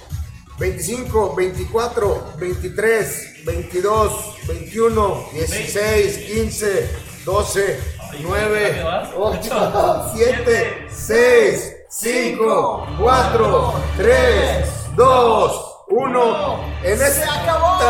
[0.59, 6.89] 25, 24, 23, 22, 21, 16, 15,
[7.25, 7.79] 12,
[8.21, 8.83] 9,
[9.17, 16.59] 8, 7, 6, 5, 4, 3, 2, 1.
[16.83, 17.25] En este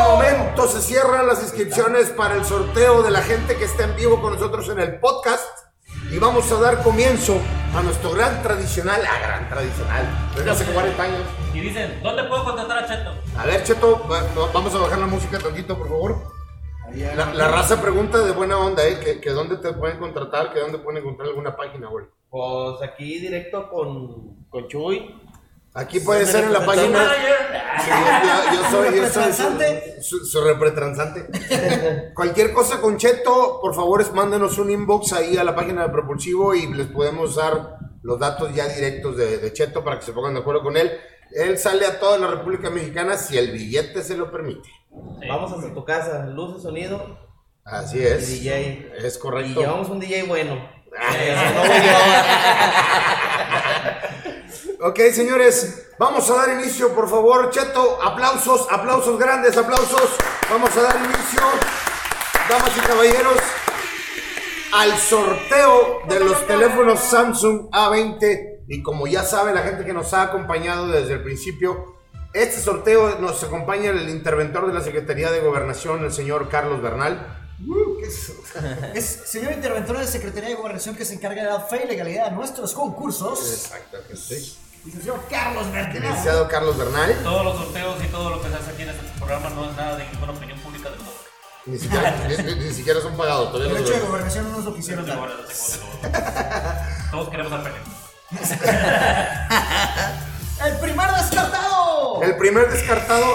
[0.07, 4.21] momento se cierran las inscripciones para el sorteo de la gente que está en vivo
[4.21, 5.45] con nosotros en el podcast.
[6.11, 7.35] Y vamos a dar comienzo
[7.75, 11.21] a nuestro gran tradicional, a gran tradicional, desde hace 40 años.
[11.53, 13.11] Y dicen, ¿dónde puedo contratar a Cheto?
[13.37, 16.15] A ver, Cheto, va- va- vamos a bajar la música tantito, por favor.
[17.33, 18.99] La, raza pregunta de buena onda, ¿eh?
[18.99, 22.05] Que, que dónde te pueden contratar, que dónde pueden encontrar alguna página, güey.
[22.35, 25.09] Pues aquí directo con, con Chuy.
[25.73, 27.07] Aquí puede ser en la página.
[27.79, 29.31] Sí, yo, yo- yo soy, yo soy
[30.01, 30.39] su, su.
[32.13, 35.89] Cualquier cosa con Cheto, por favor, es- mándenos un inbox ahí a la página de
[35.93, 40.11] Propulsivo y les podemos dar los datos ya directos de, de Cheto para que se
[40.11, 40.91] pongan de acuerdo con él.
[41.31, 44.67] Él sale a toda la República Mexicana si el billete se lo permite.
[45.29, 47.17] Vamos hasta tu casa, luces, sonido
[47.63, 48.29] Así y es.
[48.29, 48.91] DJ.
[48.97, 49.61] Es Y correcto.
[49.61, 50.75] llevamos un DJ bueno.
[54.81, 57.49] Ok, señores, vamos a dar inicio, por favor.
[57.49, 60.15] Cheto, aplausos, aplausos grandes, aplausos.
[60.47, 61.41] Vamos a dar inicio,
[62.47, 63.37] damas y caballeros,
[64.73, 68.65] al sorteo de los teléfonos Samsung A20.
[68.67, 71.95] Y como ya sabe la gente que nos ha acompañado desde el principio,
[72.33, 77.44] este sorteo nos acompaña el interventor de la Secretaría de Gobernación, el señor Carlos Bernal.
[77.63, 78.31] Uh, ¿qué es?
[78.95, 82.27] Es señor interventor de Secretaría de Gobernación que se encarga de dar fe y legalidad
[82.27, 83.39] a nuestros concursos.
[83.51, 84.13] Exactamente.
[84.83, 85.93] Licenciado Carlos Bernal.
[86.01, 87.15] Licenciado Carlos Bernal.
[87.23, 89.75] Todos los sorteos y todo lo que se hace aquí en este programa no es
[89.77, 91.09] nada de ninguna opinión pública de todos.
[91.65, 93.51] Ni siquiera, ni- ni- ni siquiera son pagados.
[93.51, 95.17] todavía El hecho de gobernación no nos lo quisieron dar.
[97.11, 97.75] Todos queremos al pene.
[100.65, 102.21] El primer descartado.
[102.21, 103.25] El primer descartado,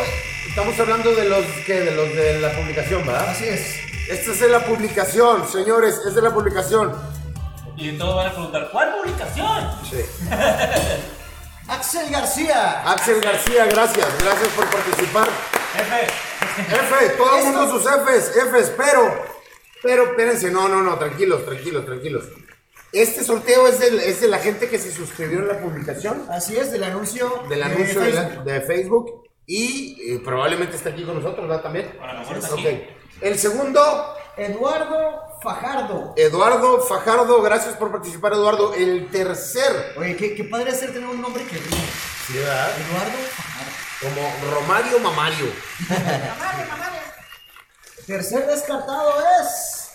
[0.49, 3.29] estamos hablando de los que de los de la publicación, ¿verdad?
[3.31, 3.90] Así es.
[4.09, 6.93] Esta es de la publicación, señores, es de la publicación.
[7.77, 9.71] Y todos van a preguntar, ¿cuál publicación?
[9.89, 10.05] Sí.
[11.69, 12.83] Axel García.
[12.91, 15.29] Axel García, gracias, gracias por participar.
[15.75, 16.07] Jefe,
[16.75, 19.25] F, todo el mundo sus Fs, Fs, pero,
[19.83, 22.25] pero, espérense, no, no, no, tranquilos, tranquilos, tranquilos.
[22.93, 26.57] Este sorteo es, del- es de la gente que se suscribió en la publicación, Así
[26.57, 27.45] es, del anuncio.
[27.49, 28.45] del de anuncio de, Facebook.
[28.45, 31.63] de Facebook y eh, probablemente está aquí con nosotros, ¿verdad?
[31.63, 31.97] También.
[32.03, 32.59] a lo mejor está Ok.
[32.59, 32.83] aquí.
[33.21, 36.15] El segundo, Eduardo Fajardo.
[36.17, 38.75] Eduardo Fajardo, gracias por participar, Eduardo.
[38.75, 41.77] El tercer, Oye, qué, qué padre hacer tener un nombre que rime.
[42.31, 43.71] Eduardo Fajardo.
[44.01, 45.53] como Romario Mamario.
[48.07, 49.91] Tercer descartado es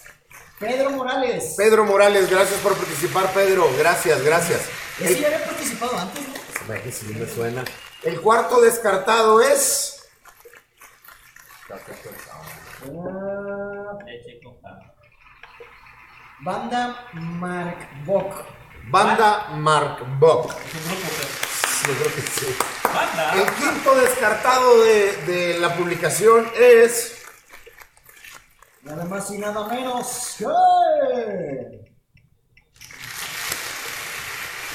[0.60, 1.56] Pedro Morales.
[1.58, 3.70] Pedro Morales, gracias por participar, Pedro.
[3.78, 4.62] Gracias, gracias.
[5.00, 6.84] Ese ya había participado antes, ¿no?
[6.84, 7.66] Que sí me suena.
[8.04, 10.04] El cuarto descartado es.
[12.88, 14.80] Ah, Leche con pan.
[16.44, 18.46] banda Mark Bock.
[18.90, 20.52] Banda Mark Bock.
[20.52, 21.46] Es un grupo que...
[21.88, 22.56] Yo creo que sí.
[22.84, 23.34] Banda.
[23.34, 27.24] El quinto descartado de, de la publicación es.
[28.84, 30.46] Nada más y nada menos que.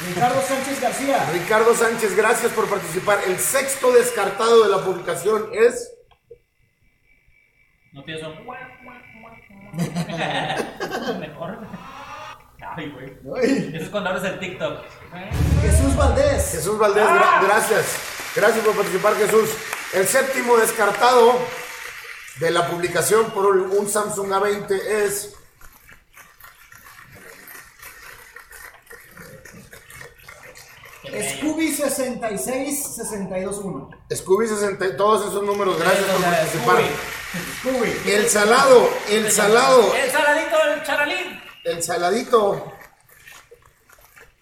[0.08, 1.30] Ricardo Sánchez García.
[1.32, 3.20] Ricardo Sánchez, gracias por participar.
[3.26, 5.92] El sexto descartado de la publicación es.
[7.93, 8.34] No tienes un...
[11.20, 11.59] Mejor.
[12.76, 13.16] Ay, güey.
[13.43, 14.78] Ay, Eso es cuando abres el TikTok.
[15.62, 16.51] Jesús Valdés.
[16.53, 17.97] Jesús Valdés, gra- gracias.
[18.36, 19.51] Gracias por participar, Jesús.
[19.93, 21.32] El séptimo descartado
[22.38, 25.34] de la publicación por un Samsung A20 es.
[31.11, 33.90] Scooby 66 621.
[34.14, 36.82] Scooby 60, todos esos números, gracias por participar.
[37.61, 38.11] Scooby.
[38.12, 41.40] El salado, el salado, El saladito del charalín.
[41.64, 42.72] el saladito.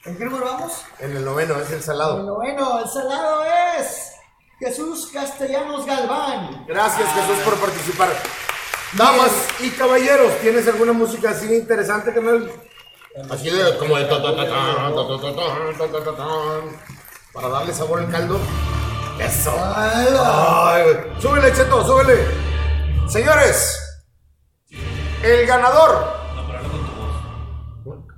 [0.04, 0.72] ¿En qué número vamos?
[1.00, 2.22] En el noveno, es el El salado.
[2.22, 3.44] noveno, el salado
[3.78, 4.12] es
[4.58, 6.64] Jesús Castellanos Galván.
[6.66, 8.08] Gracias, Jesús, por participar.
[8.94, 12.50] Damas y caballeros, ¿tienes alguna música así interesante, canal?
[13.30, 14.04] Así de, como de
[17.32, 18.38] para darle sabor al caldo.
[19.18, 19.52] Eso.
[19.76, 20.84] Ay,
[21.20, 22.26] súbele, Cheto, súbele.
[23.08, 23.78] Señores,
[25.22, 26.16] el ganador.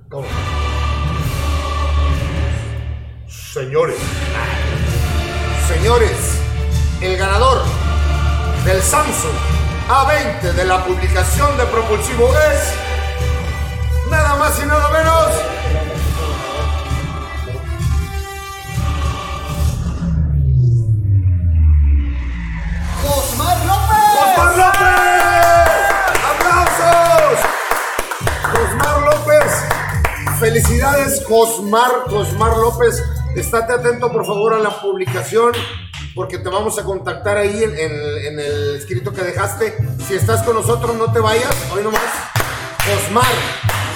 [0.09, 0.23] No.
[3.27, 3.97] Señores.
[5.67, 6.39] Señores,
[7.01, 7.63] el ganador
[8.65, 9.35] del Samsung
[9.89, 12.90] A20 de la publicación de Propulsivo es
[14.11, 15.29] nada más y nada menos.
[23.07, 23.97] ¡Osmar López!
[24.21, 26.11] ¡Osmar López!
[26.31, 27.39] ¡Aplausos!
[28.63, 29.51] Osmar López.
[30.39, 33.03] Felicidades, Osmar, Osmar López.
[33.35, 35.53] Estate atento, por favor, a la publicación,
[36.13, 39.75] porque te vamos a contactar ahí en, en- en el escrito que dejaste.
[40.07, 41.55] Si estás con nosotros, no te vayas.
[41.73, 42.01] Hoy nomás.
[43.07, 43.25] Osmar.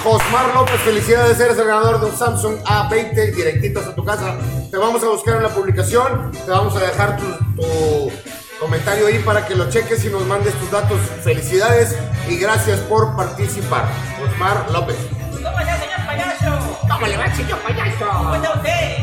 [0.06, 4.36] Osmar López, felicidades, eres el ganador de un Samsung A20 directitos a tu casa.
[4.70, 7.26] Te vamos a buscar en la publicación, te vamos a dejar tu,
[7.56, 8.12] tu
[8.60, 11.00] comentario ahí para que lo cheques y nos mandes tus datos.
[11.24, 11.96] Felicidades
[12.28, 13.84] y gracias por participar.
[14.24, 14.96] Osmar López.
[15.32, 16.78] ¿Cómo está, señor payaso?
[16.82, 18.08] ¿Cómo le va, señor payaso?
[18.08, 18.96] ¿Cómo está usted?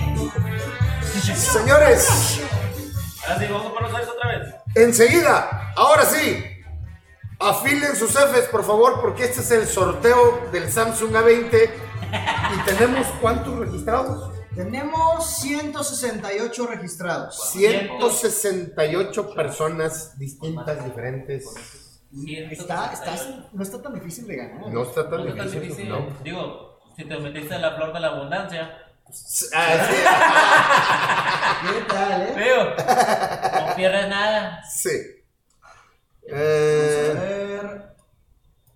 [1.35, 2.39] Señores,
[3.27, 4.55] Ahora sí, vamos a eso otra vez.
[4.75, 6.52] enseguida, ahora sí,
[7.43, 11.69] afilen sus Fs, por favor, porque este es el sorteo del Samsung A20
[12.53, 14.31] y tenemos cuántos registrados?
[14.55, 17.49] Tenemos 168 registrados.
[17.51, 21.45] 168 personas distintas, diferentes.
[22.51, 23.15] Está, está,
[23.51, 24.67] no está tan difícil de ganar.
[24.71, 25.89] No está tan No es tan difícil, difícil.
[25.89, 26.07] ¿no?
[26.23, 28.77] Digo, si te metiste en la flor de la abundancia.
[29.55, 29.87] Ah,
[31.63, 32.35] ¿Qué tal, eh?
[32.37, 34.63] Digo, no pierdes nada.
[34.69, 34.89] sí.
[36.25, 36.31] Sí.
[36.33, 37.95] A Eh, ver,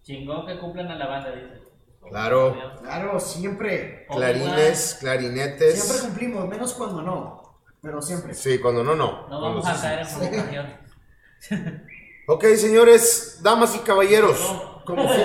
[0.03, 1.61] Chingón que cumplan a la banda, dice.
[2.09, 2.55] Claro.
[2.81, 4.05] Claro, siempre.
[4.09, 5.83] clarines, clarinetes.
[5.83, 7.59] Siempre cumplimos, menos cuando no.
[7.81, 8.33] Pero siempre.
[8.33, 9.23] Sí, cuando no, no.
[9.23, 10.67] No Cuando vamos a sí, caer en provocación.
[12.29, 14.37] Ok, señores, damas y caballeros,
[14.85, 15.21] como si-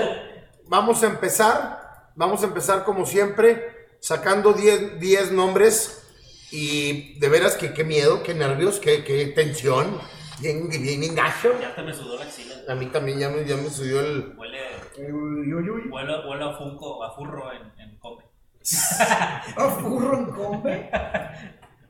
[0.67, 6.05] vamos a empezar, vamos a empezar como siempre, sacando 10 10 nombres
[6.53, 9.99] y de veras que qué miedo, qué nervios, qué, qué tensión,
[10.43, 11.53] bien, bien engacho.
[11.61, 12.55] Ya te me sudó la axila.
[12.69, 14.35] A mí también ya me, ya me subió el...
[14.37, 14.59] Huele,
[14.99, 15.89] Uy, uy, uy.
[15.91, 18.25] huele, huele a funko, a furro en, en come.
[19.57, 20.91] A furro en combe.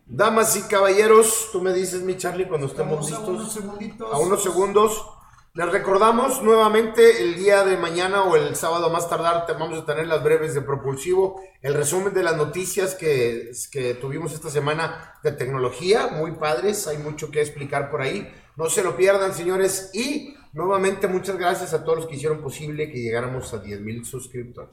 [0.06, 3.62] Damas y caballeros, tú me dices, mi Charlie, cuando estemos Estamos a unos listos.
[3.62, 4.14] segunditos.
[4.14, 5.06] A unos segundos.
[5.54, 9.84] Les recordamos nuevamente el día de mañana o el sábado más tardar te vamos a
[9.84, 15.12] tener las breves de Propulsivo, el resumen de las noticias que, que tuvimos esta semana
[15.22, 18.32] de tecnología, muy padres, hay mucho que explicar por ahí.
[18.56, 22.90] No se lo pierdan, señores, y nuevamente muchas gracias a todos los que hicieron posible
[22.90, 24.70] que llegáramos a 10 mil suscriptores.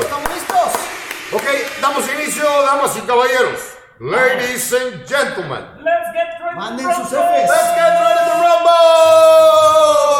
[0.00, 0.72] ¿Estamos listos?
[1.32, 1.44] Ok,
[1.80, 3.60] damos inicio, damas y caballeros.
[4.00, 5.64] Ladies and gentlemen.
[5.82, 7.08] Let's get ready Manden sus.
[7.08, 7.12] Fs.
[7.12, 8.34] Let's get ready to
[9.28, 10.18] rumble.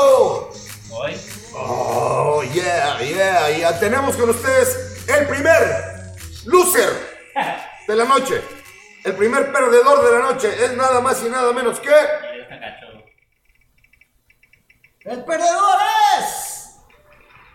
[0.90, 1.14] Hoy,
[1.55, 3.51] Oh, yeah, yeah.
[3.59, 6.14] Ya tenemos con ustedes el primer
[6.46, 6.90] loser
[7.86, 8.40] de la noche.
[9.05, 11.90] El primer perdedor de la noche es nada más y nada menos que.
[15.05, 15.78] El perdedor
[16.18, 16.76] es.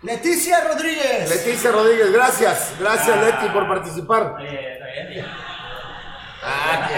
[0.02, 1.30] Leticia Rodríguez.
[1.30, 2.12] Leticia Rodríguez.
[2.12, 4.34] Gracias, gracias Leti por participar.
[4.38, 5.26] Oye, está bien, bien.
[6.46, 6.89] Ah,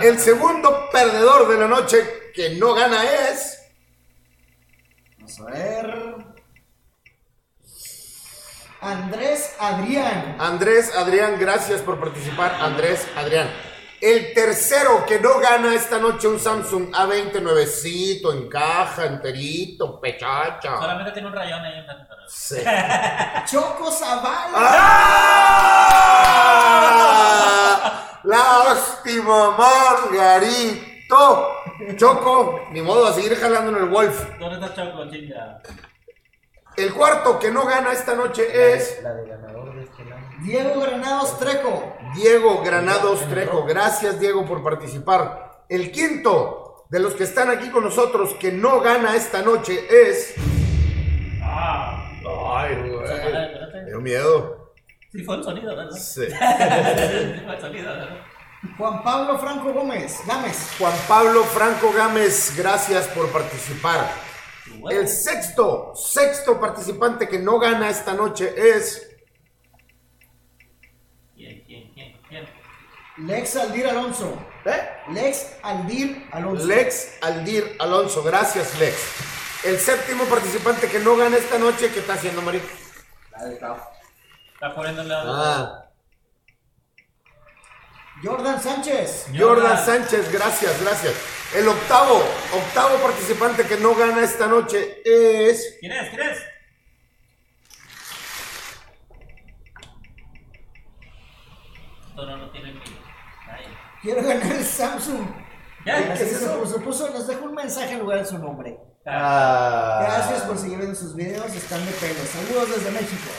[0.08, 3.58] El segundo perdedor de la noche que no gana es.
[5.18, 6.29] Vamos a ver.
[8.80, 10.36] Andrés Adrián.
[10.38, 13.50] Andrés Adrián, gracias por participar, Andrés Adrián.
[14.00, 20.78] El tercero que no gana esta noche un Samsung A20 nuevecito, en caja, enterito, pechacha.
[20.78, 22.56] Solamente tiene un rayón ahí en la Sí.
[23.50, 24.52] Choco Zavala.
[24.54, 25.10] ¡Ah!
[28.22, 31.50] Lástima, Margarito.
[31.96, 34.38] Choco, ni modo a seguir jalando en el Wolf.
[34.38, 35.60] ¿Dónde está Choco, chinga?
[36.80, 40.22] El cuarto que no gana esta noche es La de ganador de este lado.
[40.40, 41.96] Diego Granados Treco.
[42.14, 43.64] Diego Granados Trejo.
[43.66, 45.64] Gracias, Diego, por participar.
[45.68, 50.34] El quinto de los que están aquí con nosotros que no gana esta noche es.
[51.42, 51.96] Ah.
[52.52, 53.12] Ay, Espérate, güey.
[53.12, 53.80] espérate.
[53.82, 54.72] Me dio miedo.
[55.12, 55.90] Sí fue el sonido, ¿verdad?
[55.92, 56.22] Sí.
[56.26, 58.08] Sí fue el sonido, ¿verdad?
[58.78, 60.18] Juan Pablo Franco Gómez.
[60.26, 60.70] Gámez.
[60.78, 64.06] Juan Pablo Franco Gámez, gracias por participar.
[64.88, 69.08] El sexto, sexto participante que no gana esta noche es.
[71.34, 72.48] ¿Quién, quién, quién, quién?
[73.18, 74.38] Lex Aldir Alonso.
[74.64, 74.88] ¿eh?
[75.12, 76.66] Lex Aldir Alonso.
[76.66, 78.22] Lex Aldir Alonso.
[78.22, 78.96] Gracias, Lex.
[79.64, 82.62] El séptimo participante que no gana esta noche, ¿qué está haciendo, Mario?
[83.42, 85.32] Está poniendo el lado.
[85.34, 85.90] Ah,
[88.22, 89.26] Jordan Sánchez.
[89.36, 91.39] Jordan Sánchez, gracias, gracias.
[91.54, 92.22] El octavo,
[92.54, 95.76] octavo participante que no gana esta noche es.
[95.80, 96.08] ¿Quién es?
[96.10, 96.38] ¿Quién es?
[102.08, 102.80] Esto no, no tiene.
[104.00, 105.26] Quiero ganar el Samsung.
[105.84, 106.12] ¿Ya?
[106.12, 108.78] Así se puso, puso, nos dejó un mensaje en lugar de su nombre.
[109.06, 110.00] Ah.
[110.02, 112.20] Gracias por seguir viendo sus videos, están de pelo.
[112.26, 113.30] Saludos desde México.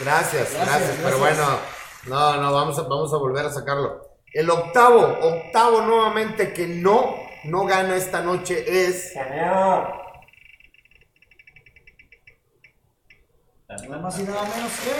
[0.00, 1.58] Gracias, gracias, Gracias, pero bueno,
[2.06, 4.08] no, no, vamos a, vamos a volver a sacarlo.
[4.32, 9.14] El octavo, octavo nuevamente que no, no gana esta noche es.
[13.68, 14.90] Nada más y nada menos que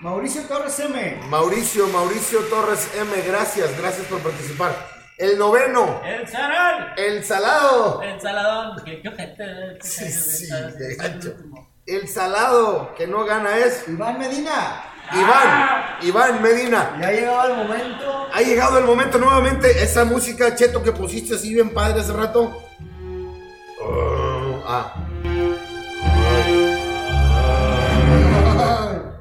[0.00, 1.20] Mauricio Torres M.
[1.28, 4.74] Mauricio, Mauricio Torres M, gracias, gracias por participar.
[5.16, 6.94] El noveno, ¡El Charal!
[6.96, 8.82] el salado, El saladón.
[8.84, 11.36] ¿Qué, qué qué Sí, sí, de gancho.
[11.86, 14.91] el salado que no gana es Iván Medina.
[15.10, 16.96] Iván, Iván Medina.
[17.00, 18.26] Ya ha llegado el momento.
[18.32, 22.62] Ha llegado el momento nuevamente, esa música cheto que pusiste así bien padre hace rato.
[24.66, 24.94] Ah.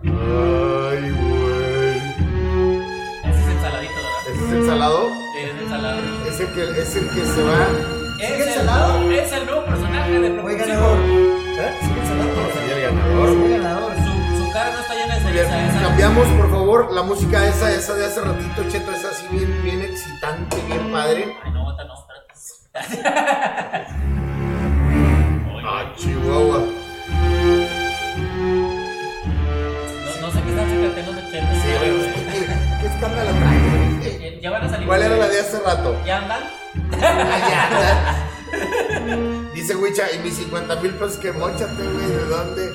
[0.03, 1.97] Ay, güey.
[3.23, 4.21] Ese es el saladito, ¿verdad?
[4.27, 5.09] ¿Ese es el salado?
[5.33, 5.99] Sí, es el salado.
[6.27, 7.67] Es el que, es el que se va.
[8.19, 8.99] Es el el, salado?
[8.99, 10.65] nuevo- es el nuevo personaje de Fue Propulsivo.
[10.67, 10.97] ganador.
[10.99, 11.73] ¿Eh?
[11.81, 12.29] Sigue el salado.
[12.53, 13.27] Sí, el ganador.
[13.39, 13.91] Fue ganador.
[14.53, 18.21] Cara no está llena de esa- Cambiamos, por favor, la música esa, esa de hace
[18.21, 21.37] ratito, cheto, esa así bien, bien excitante, bien padre.
[21.43, 22.33] Ay, no, esta no, espérate.
[25.63, 26.57] Ah, Chihuahua.
[26.57, 26.65] no,
[30.21, 31.57] no sé qué están secretando de chetos.
[31.61, 32.13] Sí, güey.
[32.81, 34.39] ¿qué, escándalo trae?
[34.41, 34.87] Ya van a salir.
[34.87, 35.95] ¿Cuál era la de hace rato?
[36.05, 36.41] ¿Ya andan?
[39.53, 42.69] Dice Wicha, y mis 50 mil pesos que mochate, güey, ¿de dónde?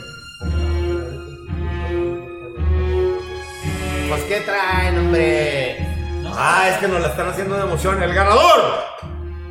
[4.09, 5.87] Pues, ¿qué traen, hombre?
[6.23, 6.39] No sé.
[6.41, 8.03] Ah, es que nos la están haciendo de emoción.
[8.03, 8.61] El ganador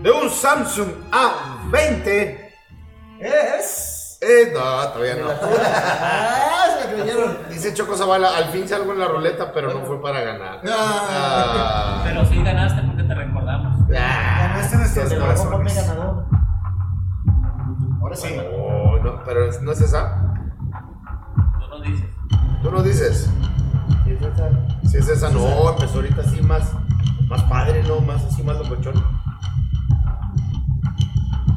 [0.01, 2.37] de un Samsung A20
[3.19, 4.17] Es.
[4.21, 4.53] es...
[4.53, 4.59] No,
[4.89, 5.29] todavía no.
[5.31, 7.37] Ah, se la creyeron.
[7.49, 10.61] Dice Choco Zavala, al fin salgo en la ruleta, pero no fue para ganar.
[10.69, 12.01] Ah.
[12.05, 13.79] Pero sí ganaste porque te recordamos.
[13.97, 15.75] Ah, Ganaste nuestro tienes trabajo, corazones.
[15.87, 16.25] ganador.
[18.01, 18.37] Ahora sí.
[18.53, 20.21] Oh, no, pero no es esa.
[21.59, 22.05] Tú nos dices.
[22.61, 23.29] Tú no dices.
[24.19, 24.89] Sí, es esa.
[24.89, 26.71] Si es esa, no, empezó ahorita así más,
[27.27, 27.99] más padre, ¿no?
[27.99, 28.93] Más así, más locochón.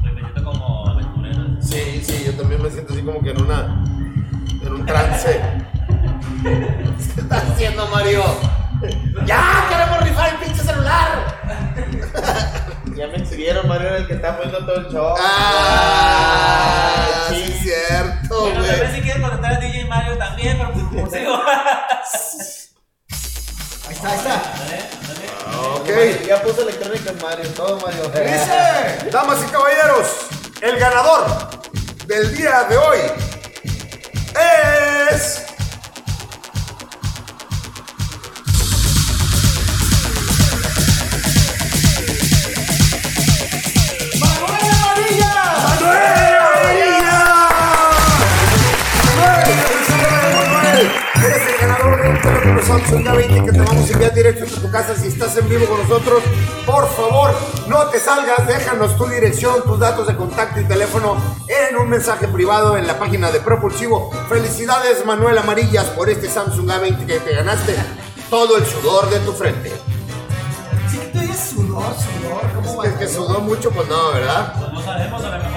[0.03, 1.45] Me siento como aventurero.
[1.61, 3.85] Sí, sí, yo también me siento así como que en una.
[4.63, 5.41] en un trance.
[6.43, 8.23] ¿Qué estás haciendo, Mario?
[9.27, 9.67] ¡Ya!
[9.69, 11.39] ¡Queremos rifar el pinche celular!
[12.99, 15.15] Ya me exhibieron, Mario era el que está poniendo todo el show.
[15.21, 16.97] ¡Ah!
[17.29, 17.37] sí.
[17.37, 20.85] Sí, es cierto, Bueno, tal vez si quieres contratar a DJ Mario también, pero pues
[21.03, 21.41] consigo.
[23.89, 24.43] Ahí está, ahí está.
[25.77, 25.89] Ok.
[26.27, 28.09] Ya puso electrónica en Mario, todo Mario.
[28.09, 29.09] Dice.
[29.13, 30.27] Damas y caballeros,
[30.61, 31.49] el ganador
[32.07, 32.99] del día de hoy
[35.11, 35.48] es.
[51.25, 54.61] Eres el ganador de un teléfono Samsung A20 que te vamos a enviar directo a
[54.61, 56.23] tu casa si estás en vivo con nosotros.
[56.65, 57.35] Por favor,
[57.67, 61.17] no te salgas, déjanos tu dirección, tus datos de contacto y teléfono
[61.49, 64.11] en un mensaje privado en la página de Propulsivo.
[64.29, 67.75] Felicidades, Manuel Amarillas, por este Samsung A20 que te ganaste
[68.31, 69.73] todo el sudor de tu frente.
[70.89, 72.43] Sí que dices sudor, sudor.
[72.55, 74.55] ¿Cómo Es que sudó mucho, pues no, ¿verdad?
[74.59, 75.48] Pues no sabemos, a lo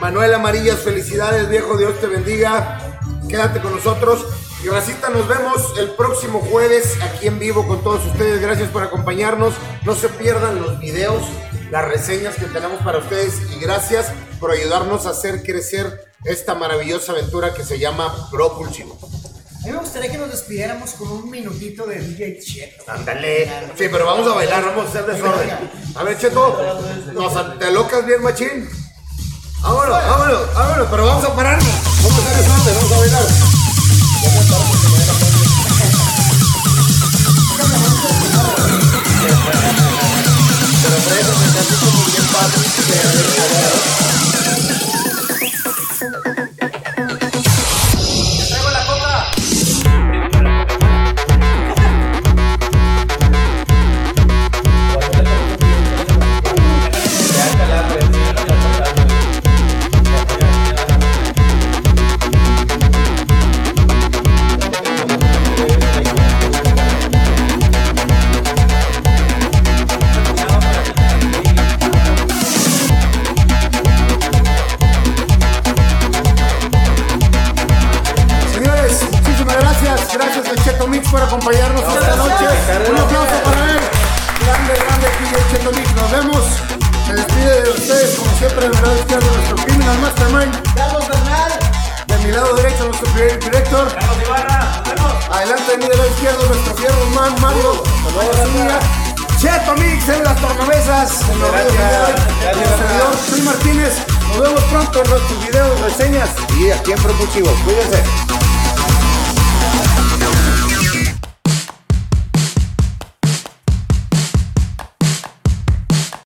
[0.00, 3.00] Manuel Amarillas, felicidades, viejo, Dios te bendiga.
[3.28, 4.24] Quédate con nosotros.
[4.62, 8.40] Y Racita, nos vemos el próximo jueves aquí en vivo con todos ustedes.
[8.40, 9.54] Gracias por acompañarnos.
[9.84, 11.24] No se pierdan los videos,
[11.72, 13.34] las reseñas que tenemos para ustedes.
[13.56, 18.96] Y gracias por ayudarnos a hacer crecer esta maravillosa aventura que se llama Propulsivo.
[19.02, 22.84] A mí me gustaría que nos despidiéramos con un minutito de DJ Cheto.
[22.86, 23.46] Ándale.
[23.76, 25.50] Sí, pero vamos a bailar, vamos a hacer desorden.
[25.96, 26.56] A ver, Cheto,
[27.12, 28.87] ¿nos te locas bien, machín?
[29.62, 31.74] Vámonos, vámonos, vámonos, pero vamos a pararnos.
[32.02, 33.22] Vamos a hacer desorden, vamos a bailar.
[40.82, 44.07] Pero Fred, me está así como bien padre.